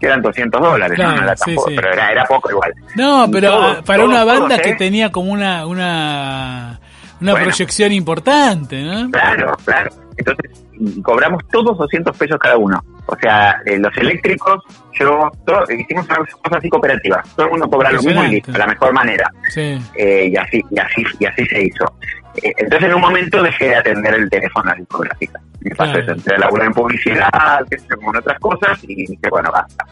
[0.00, 1.04] Que eran 200 dólares, ¿no?
[1.04, 1.76] Claro, no era sí, tampoco, sí.
[1.76, 2.72] pero era, era poco igual.
[2.96, 4.76] No, Y pero todos, ah, para todos, una banda todos, que ¿eh?
[4.76, 6.80] tenía como una una
[7.20, 7.44] una Bueno.
[7.46, 9.10] proyección importante, ¿no?
[9.12, 9.90] Claro, claro.
[10.16, 10.71] Entonces, y
[11.02, 12.82] cobramos todos 200 pesos cada uno.
[13.06, 14.62] O sea, eh, los eléctricos,
[14.98, 17.22] yo, todo- hicimos una cosa así cooperativa.
[17.36, 19.30] Todo el mundo cobra lo mismo y listo, de la mejor manera.
[19.50, 19.78] Sí.
[19.96, 21.84] Eh, y así, y así, y así se hizo.
[22.42, 25.40] Eh, entonces, en un momento dejé de atender el teléfono a la discográfica.
[25.60, 26.02] Me pasó Claro.
[26.04, 29.84] eso, entré a laburar en publicidad, en otras cosas, y dije, bueno, basta.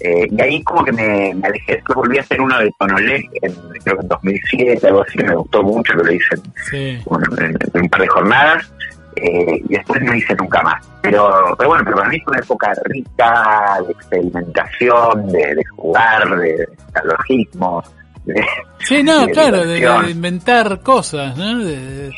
[0.00, 3.16] Eh, y ahí como que me, me alejé, después volví a hacer uno de Tonolé,
[3.40, 6.36] en, creo que en 2007, algo así, que me gustó mucho, que lo hice
[6.70, 6.98] Sí.
[7.38, 8.70] en un par de jornadas
[9.16, 10.86] eh, y después no hice nunca más.
[11.02, 16.38] Pero, pero bueno, pero para mí fue una época rica de experimentación, de, de jugar,
[16.38, 17.94] de neologismos.
[18.24, 18.44] De,
[18.80, 21.60] Sí, no, de claro, de, inventar cosas, ¿no?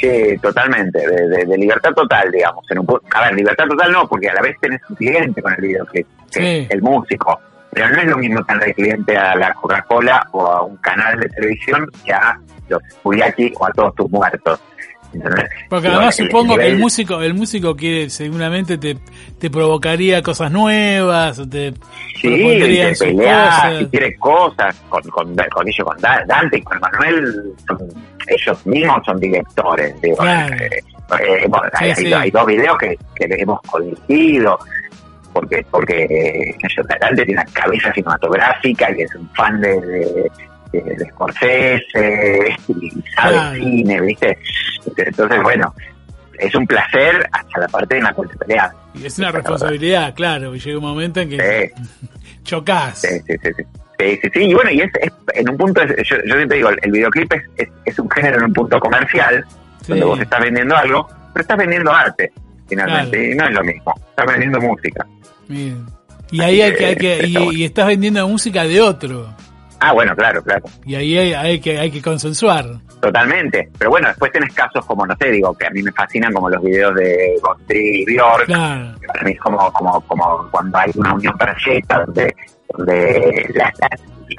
[0.00, 2.64] Sí, totalmente, de, libertad total, digamos.
[2.70, 5.52] En un a ver, libertad total no, porque a la vez tenés un cliente con
[5.54, 6.58] el videoclip, que Sí.
[6.58, 7.40] es el músico.
[7.70, 11.28] Pero no es lo mismo tener cliente a la Coca-Cola o a un canal de
[11.28, 14.60] televisión que a los Puriaki o a todos tus muertos.
[15.68, 18.96] Porque además supongo que el músico, el músico quiere, seguramente te,
[19.38, 21.72] te provocaría cosas nuevas, te
[22.20, 23.78] Sí, propondría te peleas, cosas.
[23.78, 27.88] si quiere cosas, con, con, con ellos, con Da- Dante y con Manuel, son-
[28.26, 30.00] ellos mismos son directores.
[30.02, 30.54] Digo, Claro.
[30.56, 30.68] eh,
[31.20, 32.12] eh, bueno, hay, Sí, hay- sí.
[32.12, 34.58] hay dos videos que, que hemos codirigido,
[35.32, 36.56] porque porque eh,
[37.00, 40.30] Dante tiene una cabeza cinematográfica y es un fan de, de,
[40.72, 44.38] de, de Scorsese y sabe cine, ¿viste?
[44.96, 45.74] Entonces, bueno,
[46.38, 48.72] es un placer hasta la parte en la peleas.
[48.94, 51.82] Y es una responsabilidad, claro, y llega un momento en que Sí.
[52.44, 53.00] chocás.
[53.00, 53.62] Sí, sí, sí, sí.
[54.00, 56.56] Sí, sí, sí, y bueno, y es, es- en un punto, es- yo, yo siempre
[56.58, 59.44] digo, el videoclip es, es, es un género en un punto comercial,
[59.82, 59.88] Sí.
[59.88, 62.32] donde vos estás vendiendo algo, pero estás vendiendo arte,
[62.68, 63.32] finalmente, Claro.
[63.32, 65.06] y no es lo mismo, estás vendiendo música.
[65.48, 65.84] Bien.
[66.30, 69.34] Y ahí hay que, hay que y, y estás vendiendo música de otro.
[69.80, 72.64] Ah, bueno, claro, claro, Y ahí hay, hay que hay que consensuar.
[73.00, 76.32] totalmente, pero bueno, después tenés casos como, no sé, digo, que a mí me fascinan
[76.32, 78.94] como los videos de Gondry y Bjork, Claro.
[79.06, 82.34] para mí es como, como, como cuando hay una unión perfecta, donde,
[82.76, 83.88] donde la, la-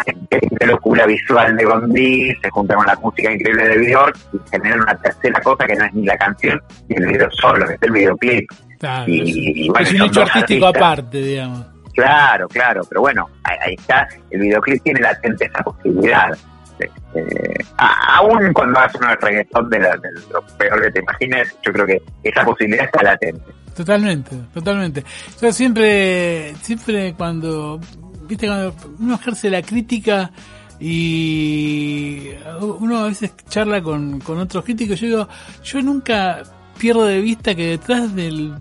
[0.06, 4.38] la increíble locura visual de Gondi se junta con la música increíble de Bjork y
[4.52, 7.74] generan una tercera cosa que no es ni la canción ni el video solo, que
[7.74, 8.52] es el videoclip.
[8.78, 9.06] claro.
[9.08, 10.90] Y- y bueno, es un hecho artístico artistas.
[10.92, 11.66] aparte, digamos.
[12.00, 16.38] Claro, claro, pero bueno, ahí, está, el videoclip tiene latente esa posibilidad.
[16.80, 21.58] Este, a- aún cuando haces un reggaetón de, la- de lo peor que te imagines,
[21.66, 23.44] yo creo que esa posibilidad está latente.
[23.76, 25.04] Totalmente, totalmente.
[25.42, 27.80] Yo siempre, siempre cuando,
[28.28, 30.32] viste, cuando uno ejerce la crítica
[30.80, 32.30] y
[32.62, 35.28] uno a veces charla con, con otros críticos, yo digo,
[35.64, 36.44] yo nunca
[36.78, 38.54] pierdo de vista que detrás del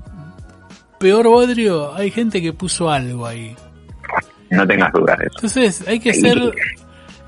[0.99, 3.55] peor bodrio hay gente que puso algo ahí.
[4.51, 5.35] No tengas dudas de eso.
[5.37, 6.39] Entonces hay que ser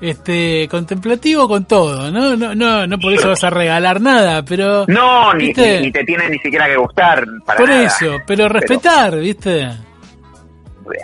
[0.01, 2.35] este contemplativo con todo, ¿no?
[2.35, 6.03] No, no, no por eso vas a regalar nada, pero No, ni, ni, ni te
[6.03, 7.83] tiene ni siquiera que gustar para por nada.
[7.83, 9.63] eso, pero respetar, ¿viste?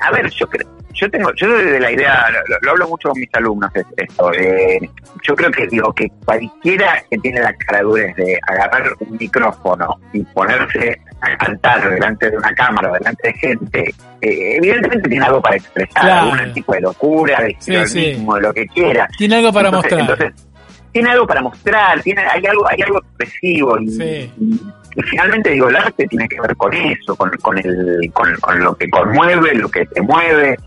[0.02, 3.20] A ver, yo creo, yo tengo, yo desde la idea, lo, lo hablo mucho con
[3.20, 4.90] mis alumnos es- esto, eh,
[5.22, 10.24] yo creo que digo que cualquiera que tiene la caradurez de agarrar un micrófono y
[10.24, 13.80] ponerse a cantar delante de una cámara, delante de gente,
[14.22, 16.32] eh, evidentemente tiene algo para expresar, Claro.
[16.34, 19.08] algún tipo de locura, de Sí, histrionismo, de lo que quiera.
[19.18, 20.20] Tiene algo para Entonces- mostrar.
[20.20, 20.46] entonces,
[20.92, 24.32] tiene algo para mostrar, tiene, hay algo, hay algo expresivo y, Sí.
[24.40, 24.62] y-
[24.96, 28.60] y finalmente digo, el arte tiene que ver con eso, con, con el, con, con
[28.64, 30.58] lo que conmueve, lo que te mueve,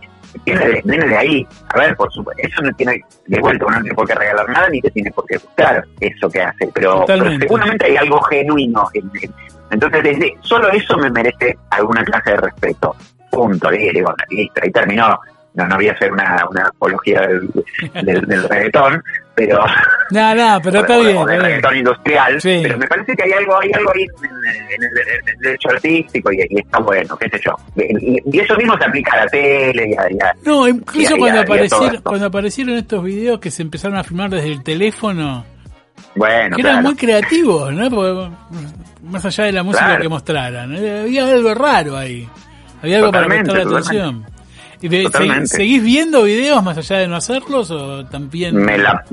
[0.45, 1.47] de- viene de ahí.
[1.75, 4.49] A ver, por supuesto, eso no tiene, de vuelta, uno no tiene por qué regalar
[4.49, 7.05] nada ni te tiene por qué gustar eso que hace, pero,
[7.41, 8.89] seguramente hay algo genuino.
[8.95, 9.35] en- en-
[9.71, 12.97] entonces, desde solo eso me merece alguna clase de respeto.
[13.31, 15.19] Punto, y digo, listo, ahí terminó.
[15.55, 17.51] No, no voy a hacer una, una apología del,
[18.05, 19.03] del, del reggaetón,
[19.35, 19.59] pero
[20.13, 21.27] No, no, pero está bien.
[21.27, 22.61] del reggaetón industrial, Sí.
[22.63, 26.33] pero me parece que hay algo, hay algo ahí en, el, en el derecho artístico
[26.33, 27.57] y, y está bueno, qué sé yo.
[27.75, 31.17] Y, y- eso mismo se aplica a la tele y a, y a- No, incluso
[31.17, 35.45] cuando, aparecieron, cuando aparecieron estos videos que se empezaron a filmar desde el teléfono,
[36.15, 37.91] bueno, que eran muy creativos, ¿no?
[37.91, 38.31] Porque,
[39.03, 40.03] más allá de la música Claro.
[40.03, 41.01] que mostraran, ¿eh?
[41.03, 42.29] había algo raro ahí.
[42.83, 44.21] Había algo Totalmente, para prestar totalmente.
[44.23, 44.40] atención.
[44.83, 45.45] ¿Y de- Totalmente.
[45.45, 48.57] segui- ¿Seguís viendo videos más allá de no hacerlos o también?
[48.57, 49.05] Me la,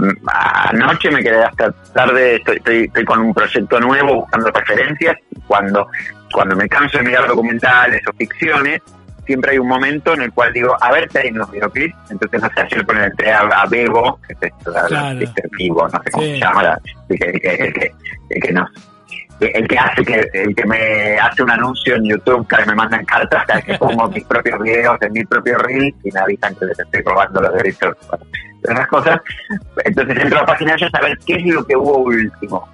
[0.69, 5.17] anoche me quedé hasta tarde, estoy, estoy, estoy con un proyecto nuevo buscando referencias.
[5.47, 5.87] Cuando,
[6.31, 8.81] cuando me canso de mirar documentales o ficciones,
[9.25, 11.95] siempre hay un momento en el cual digo, a ver si hay unos videoclips.
[12.11, 15.19] Entonces, no sé, ayer con entré a, a Bebo, que es esto, la- la- Claro.
[15.57, 16.31] Vivo, no sé cómo Sí.
[16.31, 17.91] se llama, la- el, que, el, que, el, que,
[18.29, 18.69] el que nos
[19.39, 23.05] el que hace que el que me hace un anuncio en YouTube que me mandan
[23.05, 26.65] cartas vez que pongo mis propios videos en mi propio reel y me avisan que
[26.65, 27.95] les estoy robando los derechos.
[28.09, 28.25] Bueno,
[28.63, 29.21] de esas cosas.
[29.85, 32.67] Entonces entro a la página de ellos a ver qué es lo que hubo último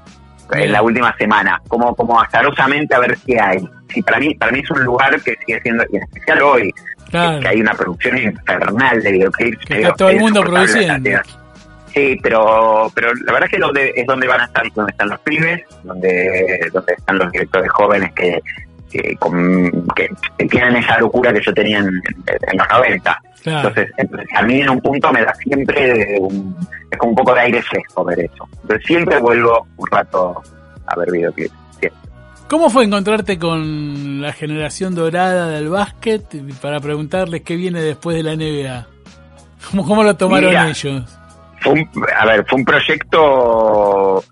[0.51, 1.61] en la última semana.
[1.67, 3.67] Como como azarosamente a ver qué hay.
[3.95, 6.73] Y para mí para mí es un lugar que sigue siendo y en especial hoy
[7.09, 7.39] Claro.
[7.41, 11.09] que hay una producción infernal de videoclips Que está todo el mundo produciendo.
[11.93, 15.09] Sí, pero, pero la verdad es que donde, es donde van a estar, donde están
[15.09, 18.39] los pibes, donde, donde están los directores jóvenes que,
[18.91, 20.09] que, con- que
[20.47, 23.21] tienen esa locura que yo tenía en, en los 90.
[23.43, 23.69] Claro.
[23.69, 26.55] Entonces, a mí en un punto me da siempre un,
[26.89, 28.47] es como un poco de aire fresco ver eso.
[28.61, 30.41] Entonces siempre vuelvo un rato
[30.87, 31.53] a ver videoclips.
[32.49, 36.23] ¿Cómo fue encontrarte con la generación dorada del básquet
[36.61, 38.87] para preguntarles qué viene después de la NBA?
[39.71, 40.69] ¿Cómo, cómo lo tomaron Mira.
[40.69, 41.03] ellos?
[41.63, 44.23] Fue un, a ver, fue un proyecto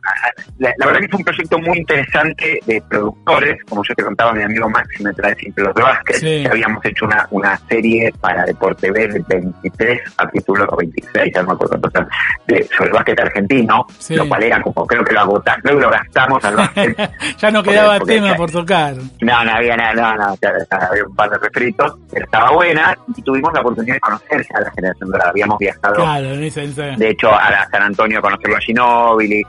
[0.60, 4.34] la, la verdad que fue un proyecto muy interesante de productores, como yo te contaba
[4.34, 6.44] mi amigo Maxi me trae siempre los de básquet, Sí.
[6.44, 11.42] que habíamos hecho una, una serie para Deporte B de 23 capítulos o 26, ya
[11.42, 12.08] no me acuerdo eran,
[12.48, 14.16] de, sobre el básquet argentino, Sí.
[14.16, 16.98] lo cual era como, creo que lo agotamos, creo que lo gastamos al básquet.
[17.40, 18.96] ya no quedaba Porque- tema porque- por tocar.
[19.22, 22.52] No, no había nada, no, no, ya- ya había un par de refritos, pero estaba
[22.52, 25.30] buena y tuvimos la oportunidad de conocer a la generación dorada.
[25.32, 29.42] Habíamos viajado, Claro, en esa, en de hecho, a San Antonio a conocerlo a Ginóbili,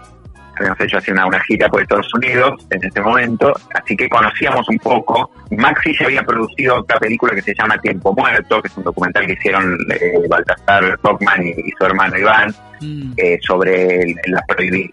[0.59, 4.69] habíamos hecho así una, una gira por Estados Unidos en ese momento, así que conocíamos
[4.69, 5.31] un poco.
[5.51, 9.27] Maxi se había producido otra película que se llama Tiempo Muerto, que es un documental
[9.27, 13.13] que hicieron eh, Baltasar Stockman y, y su hermano Iván, Mm.
[13.17, 14.91] eh, sobre el- la eh,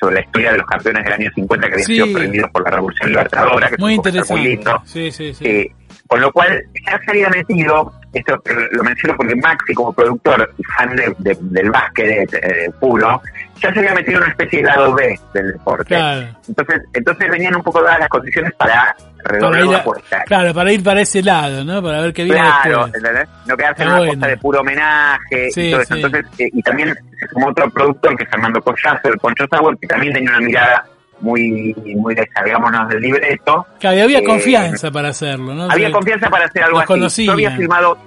[0.00, 1.94] sobre la historia de los campeones del año 50 que habían Sí.
[1.94, 4.42] sido prohibidos por la Revolución Libertadora, que es Muy un documental interesante.
[4.42, 4.82] muy lindo.
[4.84, 5.44] Sí, sí, sí.
[5.46, 5.72] Eh,
[6.08, 8.42] con lo cual, ya se había metido, esto
[8.72, 13.22] lo menciono porque Maxi, como productor y fan de- de- del básquet eh, puro,
[13.62, 15.84] ya se había metido en una especie de lado B del deporte.
[15.84, 16.26] Claro.
[16.48, 20.22] Entonces, entonces venían un poco dadas las condiciones para redoblar la apuesta.
[20.24, 21.82] claro, para ir para ese lado, ¿no?
[21.82, 22.94] Para ver qué viene Claro, después.
[23.04, 23.28] ¿entendés?
[23.46, 25.94] no quedarse en una cosa de puro homenaje Sí, y todo eso.
[25.94, 26.02] sí.
[26.02, 26.94] Entonces, eh, y también
[27.32, 30.84] sumó otro productor que es Fernando Collazo, el Poncho Sauer, que también tenía una mirada
[31.20, 33.66] muy, muy descargámonos del libreto.
[33.78, 35.70] Claro, había Eh, confianza para hacerlo, ¿no?
[35.70, 36.86] Había confianza para hacer algo así.
[36.86, 37.26] conocían.
[37.26, 37.98] Yo había filmado,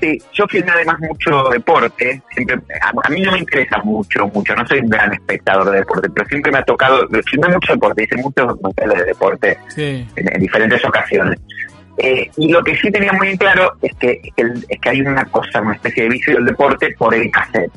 [0.00, 2.22] sí, yo filmé además mucho deporte.
[2.34, 4.54] Siempre, a, a mí no me interesa mucho, mucho.
[4.54, 7.06] No soy un gran espectador de deporte, pero siempre me ha tocado.
[7.30, 10.06] Filmé mucho deporte, hice muchos documentales de deporte Sí.
[10.16, 11.38] en, en diferentes ocasiones.
[11.98, 14.80] Eh, y lo que sí tenía muy en claro es que, es que, el- es
[14.80, 17.70] que hay una cosa, una especie de vicio del deporte por el cassette.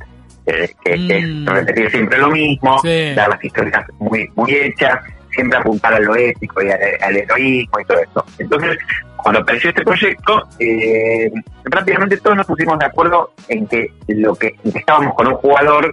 [0.47, 1.47] Eh, que, que Mm.
[1.47, 3.13] es repetir siempre lo mismo, Sí.
[3.15, 4.99] dar las historias muy, muy hechas,
[5.31, 8.25] siempre apuntar a lo ético y al, al heroísmo y todo eso.
[8.37, 8.77] Entonces,
[9.17, 11.31] cuando apareció este proyecto, eh,
[11.65, 15.91] rápidamente todos nos pusimos de acuerdo en que lo que, que estábamos con un jugador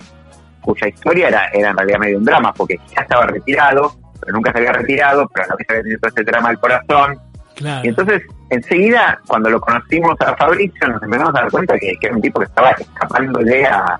[0.60, 4.52] cuya historia era, era en realidad medio un drama, porque ya estaba retirado, pero nunca
[4.52, 7.18] se había retirado, pero a la vez había tenido todo este drama del corazón.
[7.56, 7.84] Claro.
[7.84, 12.06] Y entonces, enseguida, cuando lo conocimos a Fabricio, nos empezamos a dar cuenta que, que
[12.06, 13.98] era un tipo que estaba escapándole a,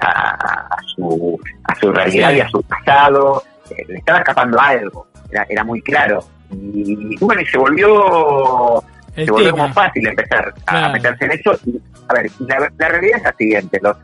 [0.00, 5.06] a, a su, a su realidad y a su pasado, eh, le estaba escapando algo,
[5.30, 6.20] era, era muy claro.
[6.50, 8.82] Y bueno, y se volvió,
[9.16, 10.92] El se volvió como fácil empezar a Claro.
[10.94, 11.52] meterse en eso.
[11.66, 13.96] Y, a ver, la, la realidad es la siguiente, los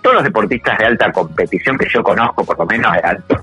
[0.00, 3.38] todos los deportistas de alta competición que yo conozco, por lo menos de altos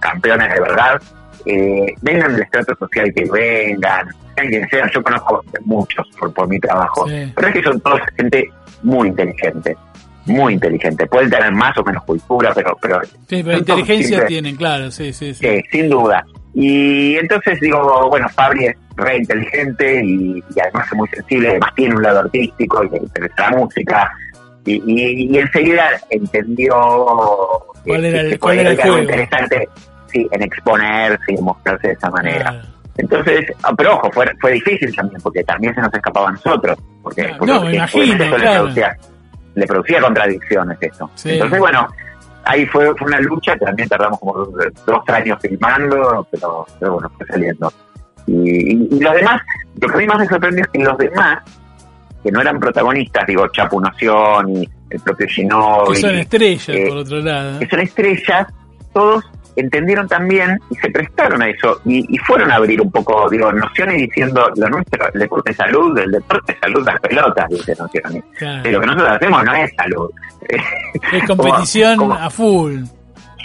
[0.00, 1.00] campeones de verdad,
[1.46, 6.48] eh, vengan del estrato social que vengan, sean quienes sean, yo conozco muchos por, por
[6.48, 7.32] mi trabajo, Sí.
[7.36, 8.50] pero es que son todos gente
[8.82, 9.76] muy inteligente,
[10.26, 14.56] muy inteligente, pueden tener más o menos cultura, pero, pero Sí, pero inteligencia siempre- tienen,
[14.56, 15.46] claro, sí, sí, sí.
[15.46, 16.24] Sí, sin duda.
[16.54, 21.70] Y entonces digo, bueno, Fabri es re inteligente y, y además es muy sensible, además
[21.76, 24.10] tiene un lado artístico y le interesa la música.
[24.64, 26.74] Y, y, y enseguida entendió
[27.84, 29.02] ¿Cuál era el- que cuál era el algo juego?
[29.02, 29.68] interesante
[30.10, 32.50] sí, en exponerse y mostrarse de esa manera.
[32.50, 32.68] Claro.
[32.98, 36.78] Entonces, ah, pero ojo, fue, fue difícil también, porque también se nos escapaba a nosotros.
[37.02, 38.70] Porque, porque no, me imagino, claro.
[39.56, 40.78] Le producía contradicciones.
[41.16, 41.30] Sí.
[41.30, 41.88] Entonces, bueno,
[42.44, 44.48] ahí fue, fue una lucha que también tardamos como dos,
[44.86, 47.72] dos años filmando, pero, pero bueno, fue saliendo.
[48.26, 49.40] Y, y- y los demás,
[49.80, 51.38] lo que a mí más me sorprendió es que los demás,
[52.22, 56.84] que no eran protagonistas, digo, Chapu Noción y el propio Que Ginóbili, son estrellas, eh,
[56.88, 57.58] por otro lado.
[57.58, 58.46] que son estrellas,
[58.92, 59.24] todos
[59.56, 63.50] entendieron también y se prestaron a eso y, y fueron a abrir un poco, digo,
[63.52, 67.74] nociones diciendo lo nuestro, el deporte es salud, el deporte es salud, las pelotas, dice
[67.78, 68.22] nociones.
[68.38, 68.70] Claro.
[68.70, 70.10] Lo que nosotros hacemos no es salud.
[70.48, 72.82] Es competición Como- a full.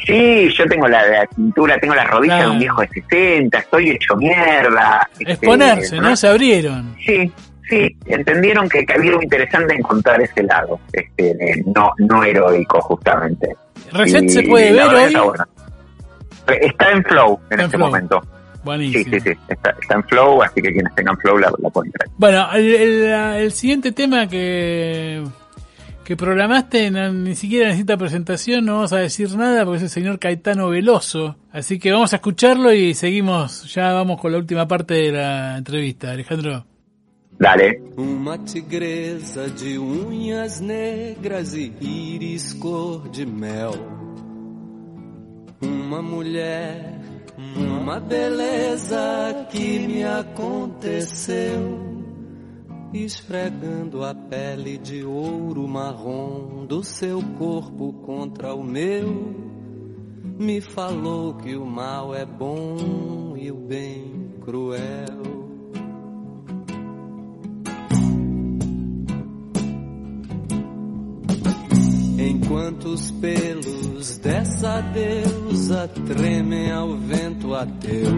[0.06, 2.50] Sí, yo tengo la, la cintura, tengo la rodilla Claro.
[2.50, 5.08] de un viejo de 60, estoy hecho mierda.
[5.20, 6.16] este, Exponerse, ¿no?
[6.16, 6.96] Se abrieron.
[7.06, 7.32] Sí,
[7.70, 13.56] sí, entendieron que, que había algo interesante encontrar ese lado, este, no, no heroico justamente.
[13.94, 15.14] Reset Y se puede ver hoy.
[16.48, 17.88] Está, en Flow en Está este Flow.
[17.88, 18.22] momento.
[18.22, 18.30] Sí,
[18.64, 19.04] Buenísimo.
[19.16, 22.10] sí, sí, está, está en Flow, así que quienes tengan Flow la, la pueden ver.
[22.18, 23.04] Bueno, el, el-
[23.42, 25.24] el siguiente tema que,
[26.04, 29.90] que programaste no- ni siquiera necesita presentación, no vamos a decir nada porque es el
[29.90, 31.38] señor Caetano Veloso.
[31.52, 35.58] Así que vamos a escucharlo y seguimos, ya vamos con la última parte de la
[35.58, 36.12] entrevista.
[36.12, 36.66] Alejandro.
[37.40, 37.82] Dale.
[37.98, 43.72] Uma tigresa de unhas negras e íris cor de mel.
[45.62, 47.00] Uma mulher,
[47.56, 51.80] uma beleza que me aconteceu.
[52.94, 59.34] Esfregando a pele de ouro marrom do seu corpo contra o meu,
[60.38, 65.31] me falou que o mal é bom e o bem cruel.
[72.52, 78.12] Enquanto Enquanto os pelos dessa deusa tremem ao vento ateu.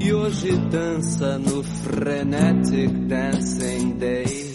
[0.01, 4.51] e hoje dança no Frenetic Dancing Days.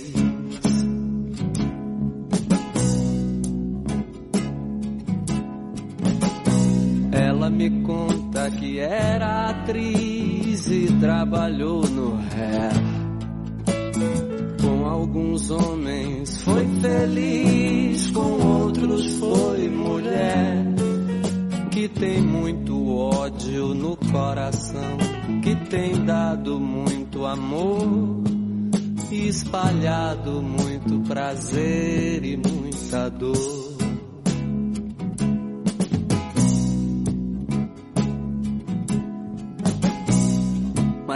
[7.46, 12.74] Ela me conta que era atriz e trabalhou no rap.
[14.60, 20.64] Com alguns homens foi feliz, com outros foi mulher.
[21.70, 24.96] Que tem muito ódio no coração,
[25.40, 28.24] que tem dado muito amor
[29.08, 33.75] e espalhado muito prazer e muita dor.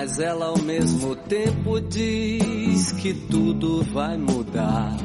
[0.00, 4.96] Mas ela ao mesmo tempo diz que tudo vai mudar.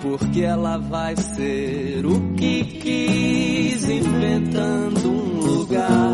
[0.00, 6.12] Porque ela vai ser o que quis, inventando um lugar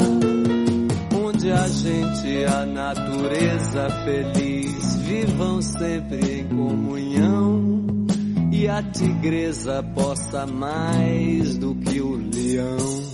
[1.22, 8.06] onde a gente e a natureza feliz vivam sempre em comunhão
[8.50, 13.13] e a tigresa possa mais do que o leão.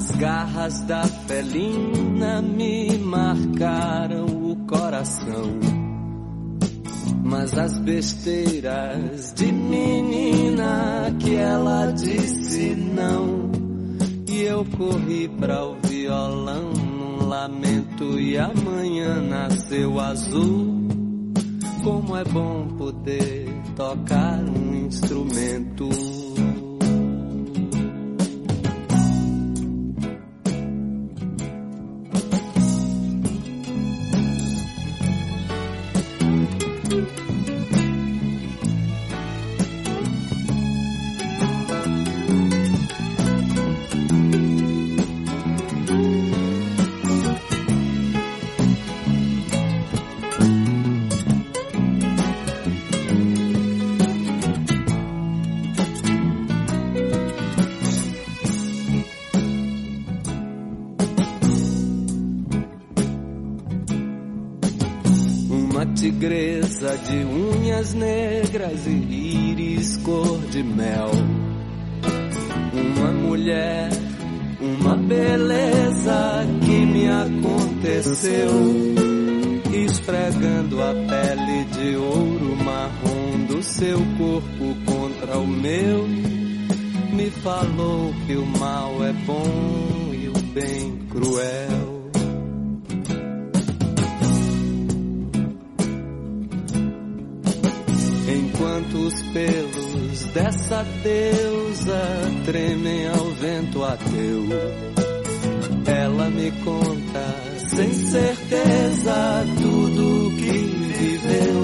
[0.00, 5.60] As garras da felina me marcaram o coração.
[7.22, 13.50] Mas as besteiras de menina que ela disse não.
[14.26, 20.88] E eu corri para o violão num lamento e amanhã nasceu azul.
[21.84, 26.19] Como é bom poder tocar um instrumento.
[66.00, 71.10] Tigresa de unhas negras e íris cor de mel.
[72.72, 73.90] Uma mulher,
[74.62, 78.50] uma beleza que me aconteceu.
[79.74, 86.08] Esfregando a pele de ouro marrom do seu corpo contra o meu.
[87.12, 91.99] Me falou que o mal é bom e o bem cruel.
[99.32, 102.02] Pelos dessa deusa
[102.44, 104.46] tremem ao vento ateu,
[105.86, 110.52] ela me conta sem certeza tudo o que
[110.98, 111.62] viveu.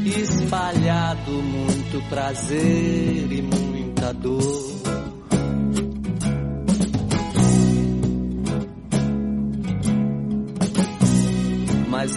[0.05, 5.08] espalhado muito prazer e muita dor.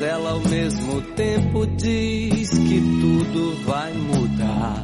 [0.02, 4.82] Ela ao mesmo tempo diz que tudo vai mudar.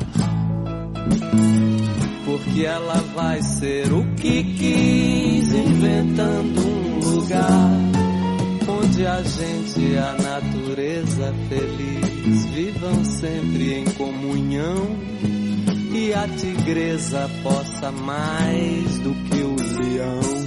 [2.24, 7.98] Porque ela vai ser o que quis, inventando um lugar
[8.68, 14.96] onde a gente e a natureza feliz vivam sempre em comunhão
[15.92, 20.38] e a tigresa possa mais do que o leão.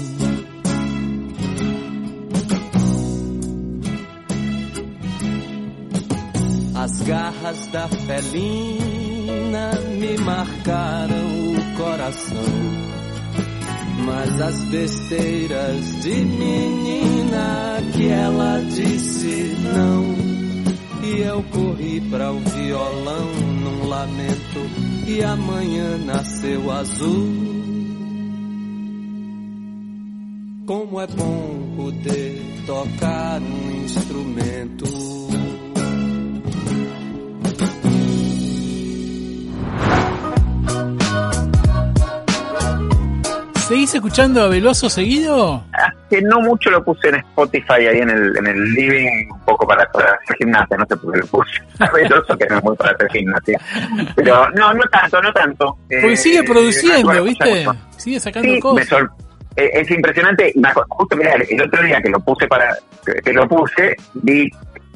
[7.11, 12.53] Garras da felina me marcaram o coração.
[14.05, 20.15] Mas as besteiras de menina que ela disse não.
[21.03, 23.25] E eu corri para o violão
[23.61, 24.61] num lamento.
[25.05, 27.51] E amanhã nasceu azul.
[30.65, 34.85] Como é bom poder tocar um instrumento.
[43.71, 45.63] ¿Seguís escuchando a Veloso seguido?
[45.71, 49.65] Hace no mucho lo puse en Spotify ahí en el, en el living, un poco
[49.65, 51.51] para, para hacer gimnasia, no sé por qué lo puse.
[51.93, 53.57] Veloso que no es muy para hacer gimnasia.
[54.13, 55.77] Pero no, no tanto, no tanto.
[55.87, 57.65] Porque Eh, sigue produciendo, bueno, ¿viste?
[57.95, 58.87] Sigue sacando Sí, me cosas.
[58.89, 59.11] sor-
[59.55, 60.51] eh, es impresionante.
[60.57, 64.49] me Justo mirá, el otro día que lo puse para que, que lo puse, vi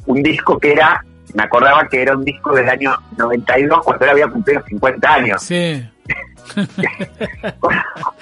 [0.04, 1.02] un disco que era,
[1.32, 5.42] me acordaba que era un disco del año 92 cuando él había cumplido 50 años.
[5.42, 5.82] Sí.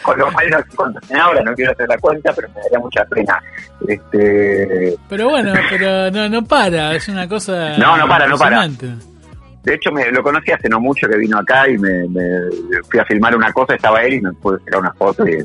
[0.03, 2.79] Con, lo cual no sé cuánto ahora, no quiero hacer la cuenta, pero me daría
[2.79, 3.43] mucha pena.
[3.87, 7.77] Este, Pero bueno, pero no, no para, es una cosa.
[7.79, 8.67] No, no para, no para.
[8.69, 12.51] de hecho, me lo conocí hace no mucho que vino acá y me, me-
[12.91, 15.45] fui a filmar una cosa, estaba él y me pude sacar una foto y me,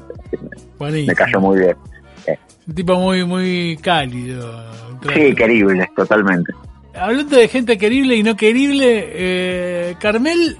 [0.77, 1.07] Buenísimo.
[1.07, 1.75] me cayó muy bien.
[2.67, 4.63] Un tipo muy, muy cálido.
[5.13, 6.53] Sí, querible, totalmente.
[6.93, 10.57] Hablando de gente querible y no querible, eh, Carmel,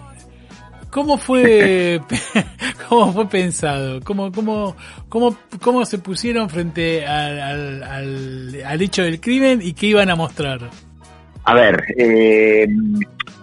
[0.90, 2.02] ¿cómo fue,
[2.90, 4.00] cómo fue pensado?
[4.02, 4.76] ¿Cómo, cómo,
[5.10, 10.10] cómo, cómo se pusieron frente al, al, al, al hecho del crimen y qué iban
[10.10, 10.60] a mostrar?
[11.46, 12.68] A ver, eh,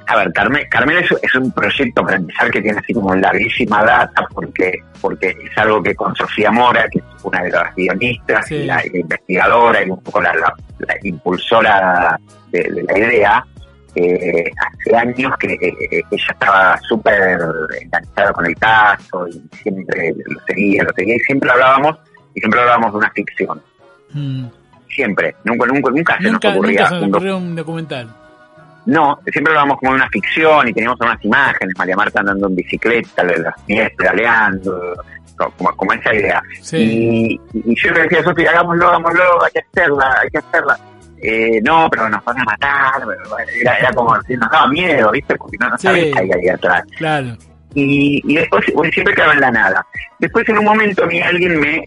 [0.09, 3.82] a ver, Carmel, Carmel es, es un proyecto para empezar que tiene así como larguísima
[3.84, 8.47] data porque porque es algo que con Sofía Mora, que es una de las guionistas
[8.47, 8.55] Sí.
[8.57, 12.20] y la, la investigadora y un poco la, la- la impulsora
[12.51, 13.47] de, de la idea,
[13.97, 17.38] eh, hace años que eh, ella estaba súper
[17.80, 21.97] enganchada con el caso y siempre lo seguía, lo seguía y siempre hablábamos
[22.34, 23.62] y siempre hablábamos de una ficción.
[24.12, 24.47] Mm.
[24.88, 28.09] Siempre, nunca, nunca, nunca se Nunca, nos ocurría nunca se un ocurrió un documental.
[28.86, 32.57] no, siempre hablábamos como de una ficción y teníamos unas imágenes, María Marta andando en
[32.57, 34.94] bicicleta, las pies pedaleando,
[35.36, 36.42] como, como esa idea.
[36.61, 37.40] Sí.
[37.53, 40.78] Y, y yo le decía a hagámoslo, hagámoslo, hay que hacerla, hay que hacerla.
[41.22, 42.92] Eh, no, pero nos van a matar,
[43.60, 45.34] era, era como, nos daba miedo, ¿viste?
[45.36, 45.86] Porque no, no Sí.
[45.86, 46.82] sabes qué hay ahí atrás.
[46.98, 47.36] Claro.
[47.74, 49.86] Y, y después bueno, siempre quedaba en la nada.
[50.18, 51.84] Después en un momento a mí alguien me,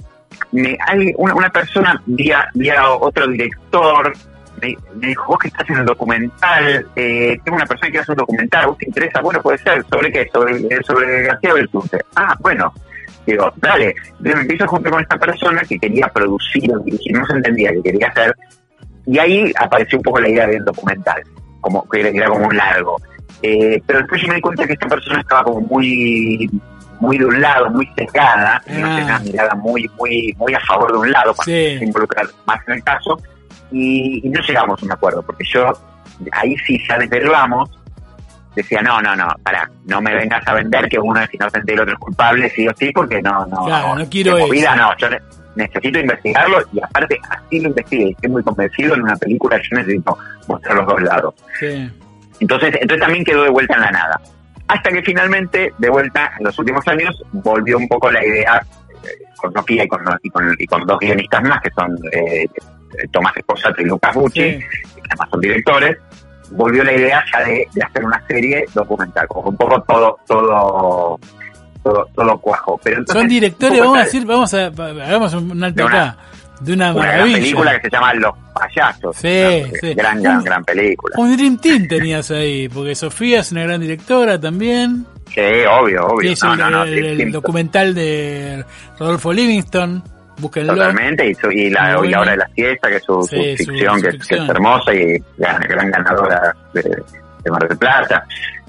[0.51, 4.13] me alguien- una, una persona vía, vía otro director
[4.61, 8.11] me, me dijo, vos que estás en el documental, eh, tengo una persona que hace
[8.11, 9.21] un documental, ¿vos te interesa?
[9.21, 10.27] Bueno, puede ser, ¿sobre qué?
[10.33, 11.99] Sobre, sobre García Belsunce.
[12.15, 12.73] Ah, bueno.
[13.25, 13.93] Digo, dale.
[14.09, 17.33] Entonces me empiezo a juntar con esta persona que quería producir o dirigir, no se
[17.33, 18.35] entendía que quería hacer.
[19.11, 21.23] Y ahí apareció un poco la idea del documental,
[21.61, 22.97] como que era, era como un largo.
[23.41, 26.49] Eh, pero después yo me di cuenta que esta persona estaba como muy
[26.99, 29.03] muy de un lado, muy sesgada, tenía Ah.
[29.05, 31.77] una mirada muy muy muy a favor de un lado para Sí.
[31.81, 33.17] involucrar más en el caso
[33.71, 35.71] y, y no llegamos a un acuerdo porque yo
[36.33, 37.69] ahí sí ya desde el vamos
[38.61, 41.75] decía no no no para no me vengas a vender que uno es inocente y
[41.75, 44.47] el otro es culpable sí o sí porque no no Claro, no quiero de eso.
[44.47, 45.19] movida no yo ne-
[45.55, 49.77] necesito investigarlo y aparte así lo investigué y estoy muy convencido en una película yo
[49.77, 51.91] necesito mostrar los dos lados Sí.
[52.39, 54.21] entonces, entonces también quedó de vuelta en la nada.
[54.67, 58.61] Hasta que finalmente, de vuelta en los últimos años, volvió un poco la idea
[59.03, 62.43] eh, con Sofía y con, y con, y con dos guionistas más, que son eh,
[62.45, 64.59] eh, Tomás Esposato y Lucas Bucci, Sí.
[64.59, 65.97] que además son directores,
[66.51, 71.19] volvió la idea ya de, de hacer una serie documental, como un poco todo, todo,
[71.83, 72.79] todo, todo cuajo.
[72.83, 76.17] Pero entonces, Son directores, vamos a decir, vamos a, hagamos un alto De una- acá,
[76.61, 79.15] de una una gran película que se llama Los Payasos.
[79.15, 79.93] Sí, Una sí.
[79.93, 81.15] Gran, gran, Un- gran película.
[81.17, 85.05] Un Dream Team tenías ahí, porque Sofía es una gran directora también.
[85.33, 86.33] Sí, obvio, obvio.
[86.43, 88.65] No, el, no, no, el- sí, el sí, documental de
[88.99, 90.03] Rodolfo Livingston.
[90.39, 90.73] Búsquenlo.
[90.73, 93.27] Totalmente, y, su- y la, y la hora de la siesta, que es su, su
[93.35, 94.39] Sí, su- ficción, su que, ficción.
[94.39, 98.23] que es hermosa y gran, gran ganadora de, de Mar del Plata.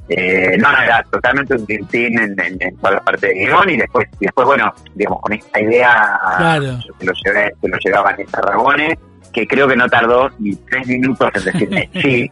[0.09, 3.71] Eh, no, no, era totalmente un tintín en, en, en toda la parte de guion
[3.71, 6.81] y después, y después bueno, digamos, con esta idea Claro.
[6.99, 8.99] se lo llevé, se lo llevaba Vanessa Ragone,
[9.33, 12.29] que creo que no tardó ni tres minutos en decirme, sí,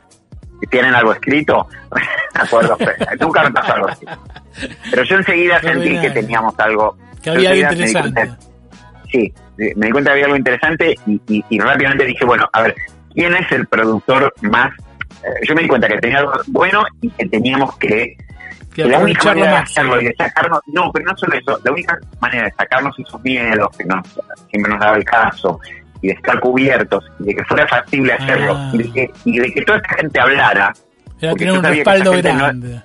[0.69, 1.69] ¿tienen algo escrito?
[2.35, 2.77] Acuerdo,
[3.21, 4.05] nunca me pasó algo así.
[4.91, 8.31] Pero yo enseguida sentí que teníamos algo Que había algo interesante.
[9.11, 12.49] Sí, eh, me di cuenta que había algo interesante y, y- y rápidamente dije, bueno,
[12.53, 12.75] a ver,
[13.15, 14.71] ¿quién es el productor más?
[15.25, 18.17] eh, yo me di cuenta que tenía algo bueno y que teníamos que,
[18.75, 19.71] Que la única manera de más.
[19.71, 23.21] hacerlo y de sacarnos, no, pero no solo eso, la única manera de sacarnos esos
[23.25, 24.07] miedos que nos,
[24.51, 25.59] siempre nos daba el caso
[26.01, 28.71] y de estar cubiertos y de que fuera factible hacerlo Ah.
[28.73, 30.73] y, de que, y de que toda esta gente hablara,
[31.21, 32.81] Era tener un respaldo no- grande.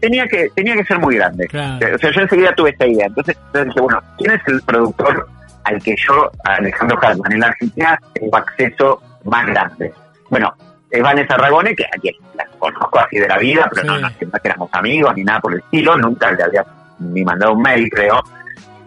[0.00, 1.46] tenía que tenía que ser muy grande.
[1.46, 1.94] Claro.
[1.94, 3.06] O sea, yo enseguida tuve esta idea.
[3.06, 5.28] Entonces, entonces dije, bueno, ¿quién es el productor
[5.64, 9.92] al que yo, Alejandro Calman, en la Argentina, tengo acceso más grande?
[10.30, 10.52] Bueno,
[10.90, 14.02] es Vanessa Ragone, que a quien la conozco así de la vida, pero no, Sí.
[14.02, 16.64] no, no que éramos amigos ni nada por el estilo, nunca le había
[16.98, 18.22] ni mandado un mail, creo.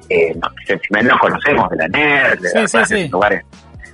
[0.09, 3.09] Eh, no, nos conocemos de la NER, de Sí, las sí, clases sí.
[3.09, 3.43] lugares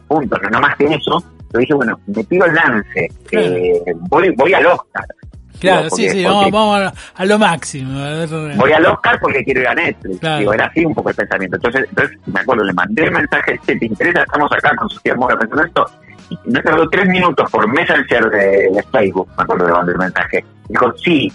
[0.08, 1.24] juntos, no, no más que eso.
[1.54, 5.06] Yo dije, bueno, me tiro el lance, eh, voy, voy al Oscar.
[5.62, 8.00] Claro, sí, sí, porque- vamos, vamos a, a lo máximo.
[8.58, 10.20] voy al Oscar porque quiero ir a Netflix.
[10.20, 10.40] Claro.
[10.40, 11.56] Digo, era así un poco el pensamiento.
[11.58, 14.24] Entonces, entonces me acuerdo, le mandé el mensaje, che, ¿te interesa?
[14.24, 15.86] Estamos acá con Sofía Mora pensando esto.
[16.30, 20.00] Y me tardó tres minutos por Messenger de, de Facebook, me acuerdo de mandar el
[20.00, 20.46] mensaje.
[20.70, 21.32] Dijo, sí,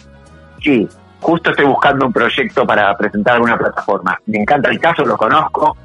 [0.62, 0.89] sí,
[1.20, 4.18] justo estoy buscando un proyecto para presentar alguna plataforma.
[4.27, 5.77] Me encanta el caso, lo conozco.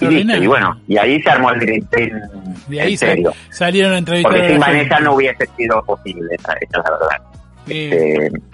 [0.00, 0.06] Y, listo.
[0.06, 0.42] Extraordinario.
[0.42, 2.20] y bueno, y ahí se armó el directo en,
[2.66, 3.32] De ahí en sa- serio.
[3.50, 7.22] salieron a entrevistar Porque sin Vanessa no hubiese sido posible, esa, esa es la verdad.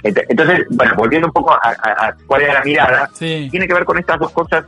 [0.05, 3.67] Ent- entonces, bueno, volviendo un poco a, a- a cuál era la mirada, sí, tiene
[3.67, 4.65] que ver con estas dos cosas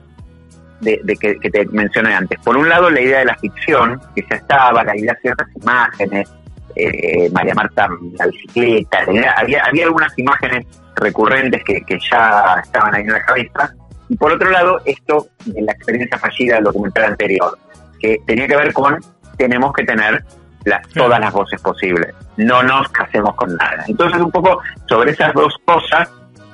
[0.80, 2.38] de, de que, que te mencioné antes.
[2.40, 5.46] Por un lado, la idea de la ficción, que ya estaba, la idea de ciertas
[5.60, 6.28] imágenes,
[6.74, 7.88] eh, María Marta
[8.18, 8.98] la bicicleta,
[9.36, 10.66] había, había algunas imágenes
[10.96, 13.74] recurrentes que, que ya estaban ahí en la cabeza.
[14.08, 17.56] Y por otro lado, esto de la experiencia fallida del documental anterior,
[18.00, 18.98] que tenía que ver con
[19.38, 20.24] tenemos que tener
[20.64, 23.84] las, todas las voces posibles, no nos casemos con nada.
[23.86, 26.08] Entonces, un poco sobre esas dos cosas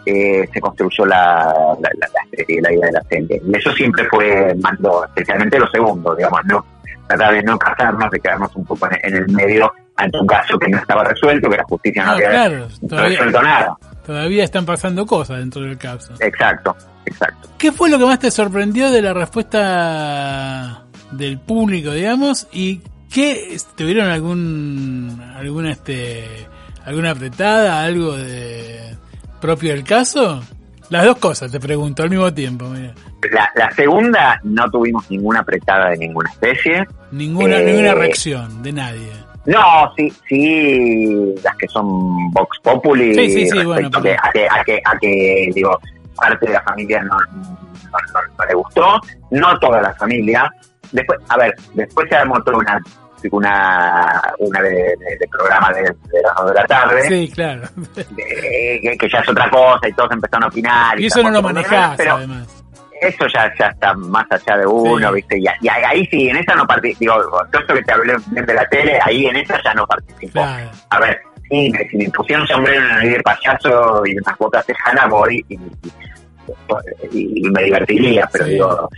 [0.07, 3.43] eh, se construyó la, la, la, serie, la idea de la serie.
[3.47, 6.65] Y eso siempre fue mando, especialmente lo segundo, digamos, no
[7.07, 10.59] tratar de no casarnos, de quedarnos un poco en, en el medio ante un caso
[10.59, 13.77] que no estaba resuelto, que la justicia no Ah, había claro, todavía, resuelto nada.
[14.07, 16.15] todavía están pasando cosas dentro del caso.
[16.21, 17.49] Exacto, exacto.
[17.59, 22.47] ¿Qué fue lo que más te sorprendió de la respuesta del público, digamos?
[22.53, 22.81] ¿Y
[23.13, 26.47] qué tuvieron algún alguna este
[26.85, 28.97] alguna apretada, algo de
[29.41, 30.43] propio del caso?
[30.91, 32.95] Las dos cosas te pregunto al mismo tiempo, mira.
[33.31, 36.87] La, la segunda no tuvimos ninguna apretada de ninguna especie.
[37.13, 39.11] Ninguna Eh, ninguna reacción de nadie.
[39.45, 44.31] No, sí, sí, las que son Vox Populi Sí, sí, sí, bueno, a, que, a,
[44.33, 45.79] que, a, que, a que, digo,
[46.17, 49.01] parte de la familia no, no, no- no le gustó,
[49.31, 50.51] no toda la familia.
[50.93, 52.81] Después, a ver, después se armó toda una
[53.33, 57.63] una, una de, de- de programa de, de las dos de la tarde, Sí, claro.
[58.17, 61.01] que, que ya es otra cosa y todos empezaron a opinar.
[61.01, 62.47] Y eso no lo manejás, pero además.
[63.01, 65.15] eso ya, ya está más allá de uno, Sí.
[65.17, 65.39] ¿viste?
[65.39, 68.55] Y, y ahí sí, en esa no participo, digo, todo esto que te hablé de
[68.55, 70.33] la tele, ahí en esa ya no participo.
[70.35, 70.71] Claro.
[70.91, 71.21] A ver,
[71.51, 75.45] sí, me- si me pusieron sombrero en nariz de payaso y unas botas tejanas, voy
[75.49, 75.55] y,
[77.13, 78.51] y- y me divertiría, pero Sí.
[78.53, 78.89] digo,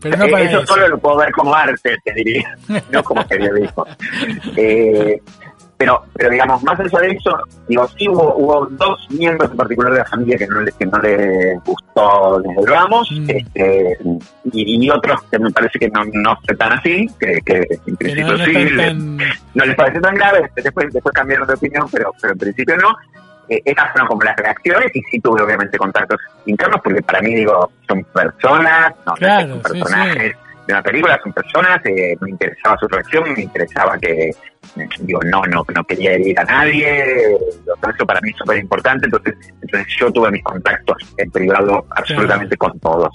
[0.00, 0.66] Pero no eh, para eso, eso.
[0.74, 2.56] solo lo puedo ver como arte, te diría,
[2.90, 3.84] no como periodismo.
[4.56, 5.20] Eh,
[5.76, 7.38] pero, pero digamos, más allá de eso,
[7.68, 10.86] digo, sí hubo, hubo dos miembros en particular de la familia que no, les- que
[10.86, 12.60] no les gustó desde
[13.12, 13.30] Mm.
[13.30, 13.98] este,
[14.52, 17.96] y, y otros que me parece que no, no fue tan así, que, que en
[17.96, 19.16] principio no, no sí, están le- tan...
[19.54, 22.88] no les pareció tan grave, después, después cambiaron de opinión, pero, pero en principio no.
[23.48, 27.34] Eh, esas fueron como las reacciones y sí tuve obviamente contactos internos porque para mí
[27.34, 30.36] digo, son personas, no, son sí, personajes
[30.66, 34.34] de una película, son personas, eh, me interesaba su reacción, me interesaba que, eh,
[35.00, 37.38] digo, no, no, no quería herir a nadie, eh,
[37.94, 42.54] eso para mí es súper importante, entonces, entonces yo tuve mis contactos en privado absolutamente
[42.58, 43.10] con todos.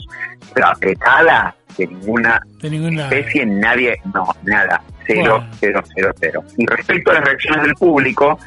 [0.56, 3.12] Pero apretada de ninguna De ningún lado.
[3.14, 5.48] especie, nadie, no, nada, cero, Bueno.
[5.60, 6.44] cero, cero, cero.
[6.58, 8.40] Y respecto a las reacciones del público,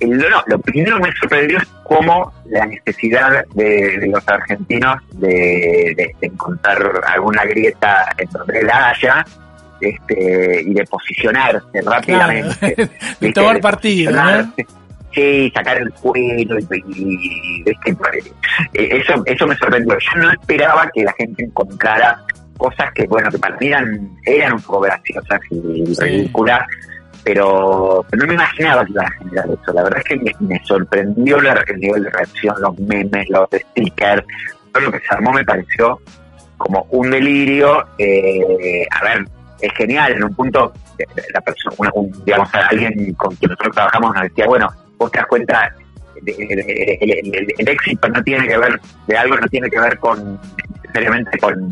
[0.00, 4.96] el- no, lo primero que me sorprendió es cómo la necesidad de, de los argentinos
[5.14, 9.24] de, de- de encontrar alguna grieta en donde la haya
[9.80, 11.90] este, y de posicionarse Claro.
[11.90, 12.66] rápidamente.
[12.76, 12.88] de
[13.20, 13.32] ¿viste?
[13.32, 14.12] tomar De partido.
[15.12, 17.96] Sí, sacar el cuero y, y- ¿viste?
[18.74, 19.98] Eh, eso, eso me sorprendió.
[19.98, 22.22] Yo no esperaba que la gente encontrara
[22.56, 26.00] cosas que, bueno, que para mí eran, eran un poco graciosas y Sí.
[26.02, 26.60] ridículas,
[27.24, 29.72] pero, pero no me imaginaba que iban a generar eso.
[29.72, 33.48] La verdad es que me, me sorprendió la- el nivel de reacción, los memes, los
[33.52, 34.24] stickers,
[34.72, 36.00] todo lo que se armó me pareció
[36.56, 37.84] como un delirio.
[37.98, 39.24] eh, a ver,
[39.60, 41.04] es genial, en un punto, eh,
[41.34, 44.68] la persona, una- un- digamos, alguien con quien nosotros trabajamos nos decía, bueno,
[44.98, 45.74] vos te das cuenta,
[46.26, 50.38] el- el éxito no tiene que ver, de algo no tiene que ver con,
[50.82, 51.70] necesariamente con,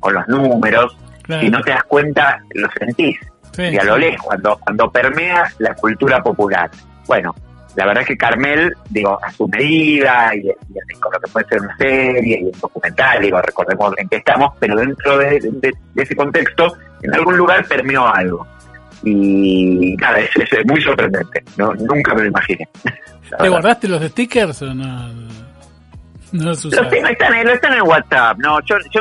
[0.00, 1.42] con los números, Claro.
[1.42, 3.18] si no te das cuenta, lo sentís
[3.58, 6.70] Sí, y a lo lejos, cuando, cuando permea la cultura popular.
[7.08, 7.34] Bueno,
[7.74, 11.46] la verdad es que Carmel, digo, a su medida y, y con lo que puede
[11.48, 15.74] ser una serie y un documental, digo, recordemos en qué estamos, pero dentro de, de-
[15.94, 18.46] de ese contexto, en algún lugar permeó algo.
[19.04, 22.68] Y nada, es, es muy sorprendente, no, nunca me lo imaginé.
[23.38, 25.08] ¿Te guardaste los stickers o no?
[26.32, 28.38] No Los tengo, están, en- están en WhatsApp.
[28.38, 29.00] No, yo, yo,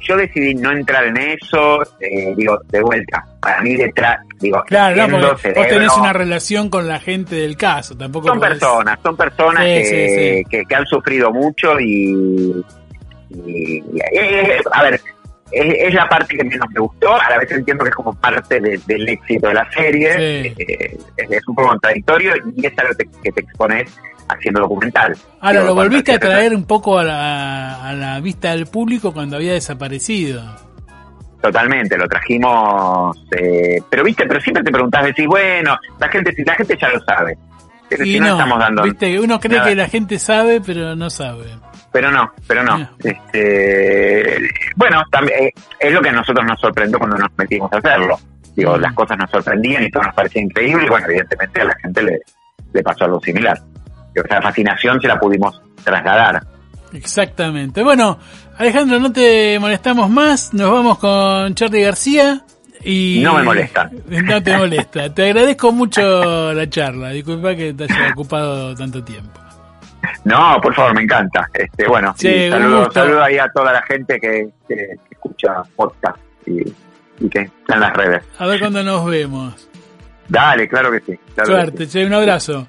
[0.00, 1.82] yo decidí no entrar en eso.
[2.00, 3.24] eh, digo, de vuelta.
[3.40, 7.96] Para mí detrás, digo, Claro, no, vos tenés una relación con la gente del caso,
[7.96, 10.44] tampoco son podés- personas, son personas Sí, que, sí, sí.
[10.50, 12.64] Que, que han sufrido mucho y,
[13.30, 13.82] y- y-
[14.72, 17.90] a ver, es, es la parte que menos me gustó, a la vez entiendo que
[17.90, 20.10] es como parte de- del éxito de la serie,
[20.58, 23.90] eh, es, es un poco contradictorio y es algo que, que te expones
[24.28, 25.16] haciendo documental.
[25.40, 29.36] Ahora, lo volviste a traer un poco a la, a la vista del público cuando
[29.36, 30.42] había desaparecido.
[31.40, 36.42] Totalmente, lo trajimos, eh, pero viste, pero siempre te preguntás, decís, bueno, la gente, si
[36.44, 37.38] la gente ya lo sabe,
[37.88, 39.68] pero Y si no, no, estamos dando, viste, uno cree nada.
[39.68, 41.44] que la gente sabe, pero no sabe.
[41.92, 42.78] pero no, pero no.
[42.78, 42.88] No.
[43.04, 44.38] Este,
[44.74, 48.18] bueno, también, eh, es lo que a nosotros nos sorprendió cuando nos metimos a hacerlo.
[48.56, 48.80] Digo, Mm.
[48.80, 52.02] las cosas nos sorprendían y todo nos parecía increíble y bueno, evidentemente a la gente
[52.02, 52.20] le,
[52.72, 53.58] le pasó algo similar.
[54.22, 56.42] Sea, fascinación se la pudimos trasladar.
[56.92, 57.82] Exactamente.
[57.82, 58.18] Bueno,
[58.58, 60.54] Alejandro, no te molestamos más.
[60.54, 62.42] Nos vamos con Charlie García.
[62.84, 63.90] Y No me molesta.
[64.08, 65.12] No te molesta.
[65.12, 67.10] Te agradezco mucho la charla.
[67.10, 69.40] Disculpa que te haya ocupado tanto tiempo.
[70.24, 71.48] No, por favor, me encanta.
[71.52, 76.60] Este, bueno, Sí, saludo, ahí a toda la gente que, que- que escucha podcast y,
[77.18, 78.22] y que está en las redes.
[78.38, 79.68] A ver cuándo nos vemos.
[80.28, 81.18] Dale, claro que sí.
[81.34, 81.92] claro que Suerte, sí.
[81.92, 82.68] che, un abrazo.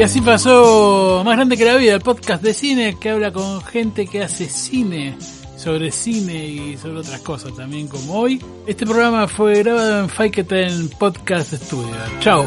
[0.00, 3.62] Y así pasó Más Grande que la Vida, el podcast de cine que habla con
[3.62, 5.14] gente que hace cine,
[5.58, 8.42] sobre cine y sobre otras cosas también como hoy.
[8.66, 11.94] Este programa fue grabado en Faiketen Podcast Studio.
[12.20, 12.46] Chao.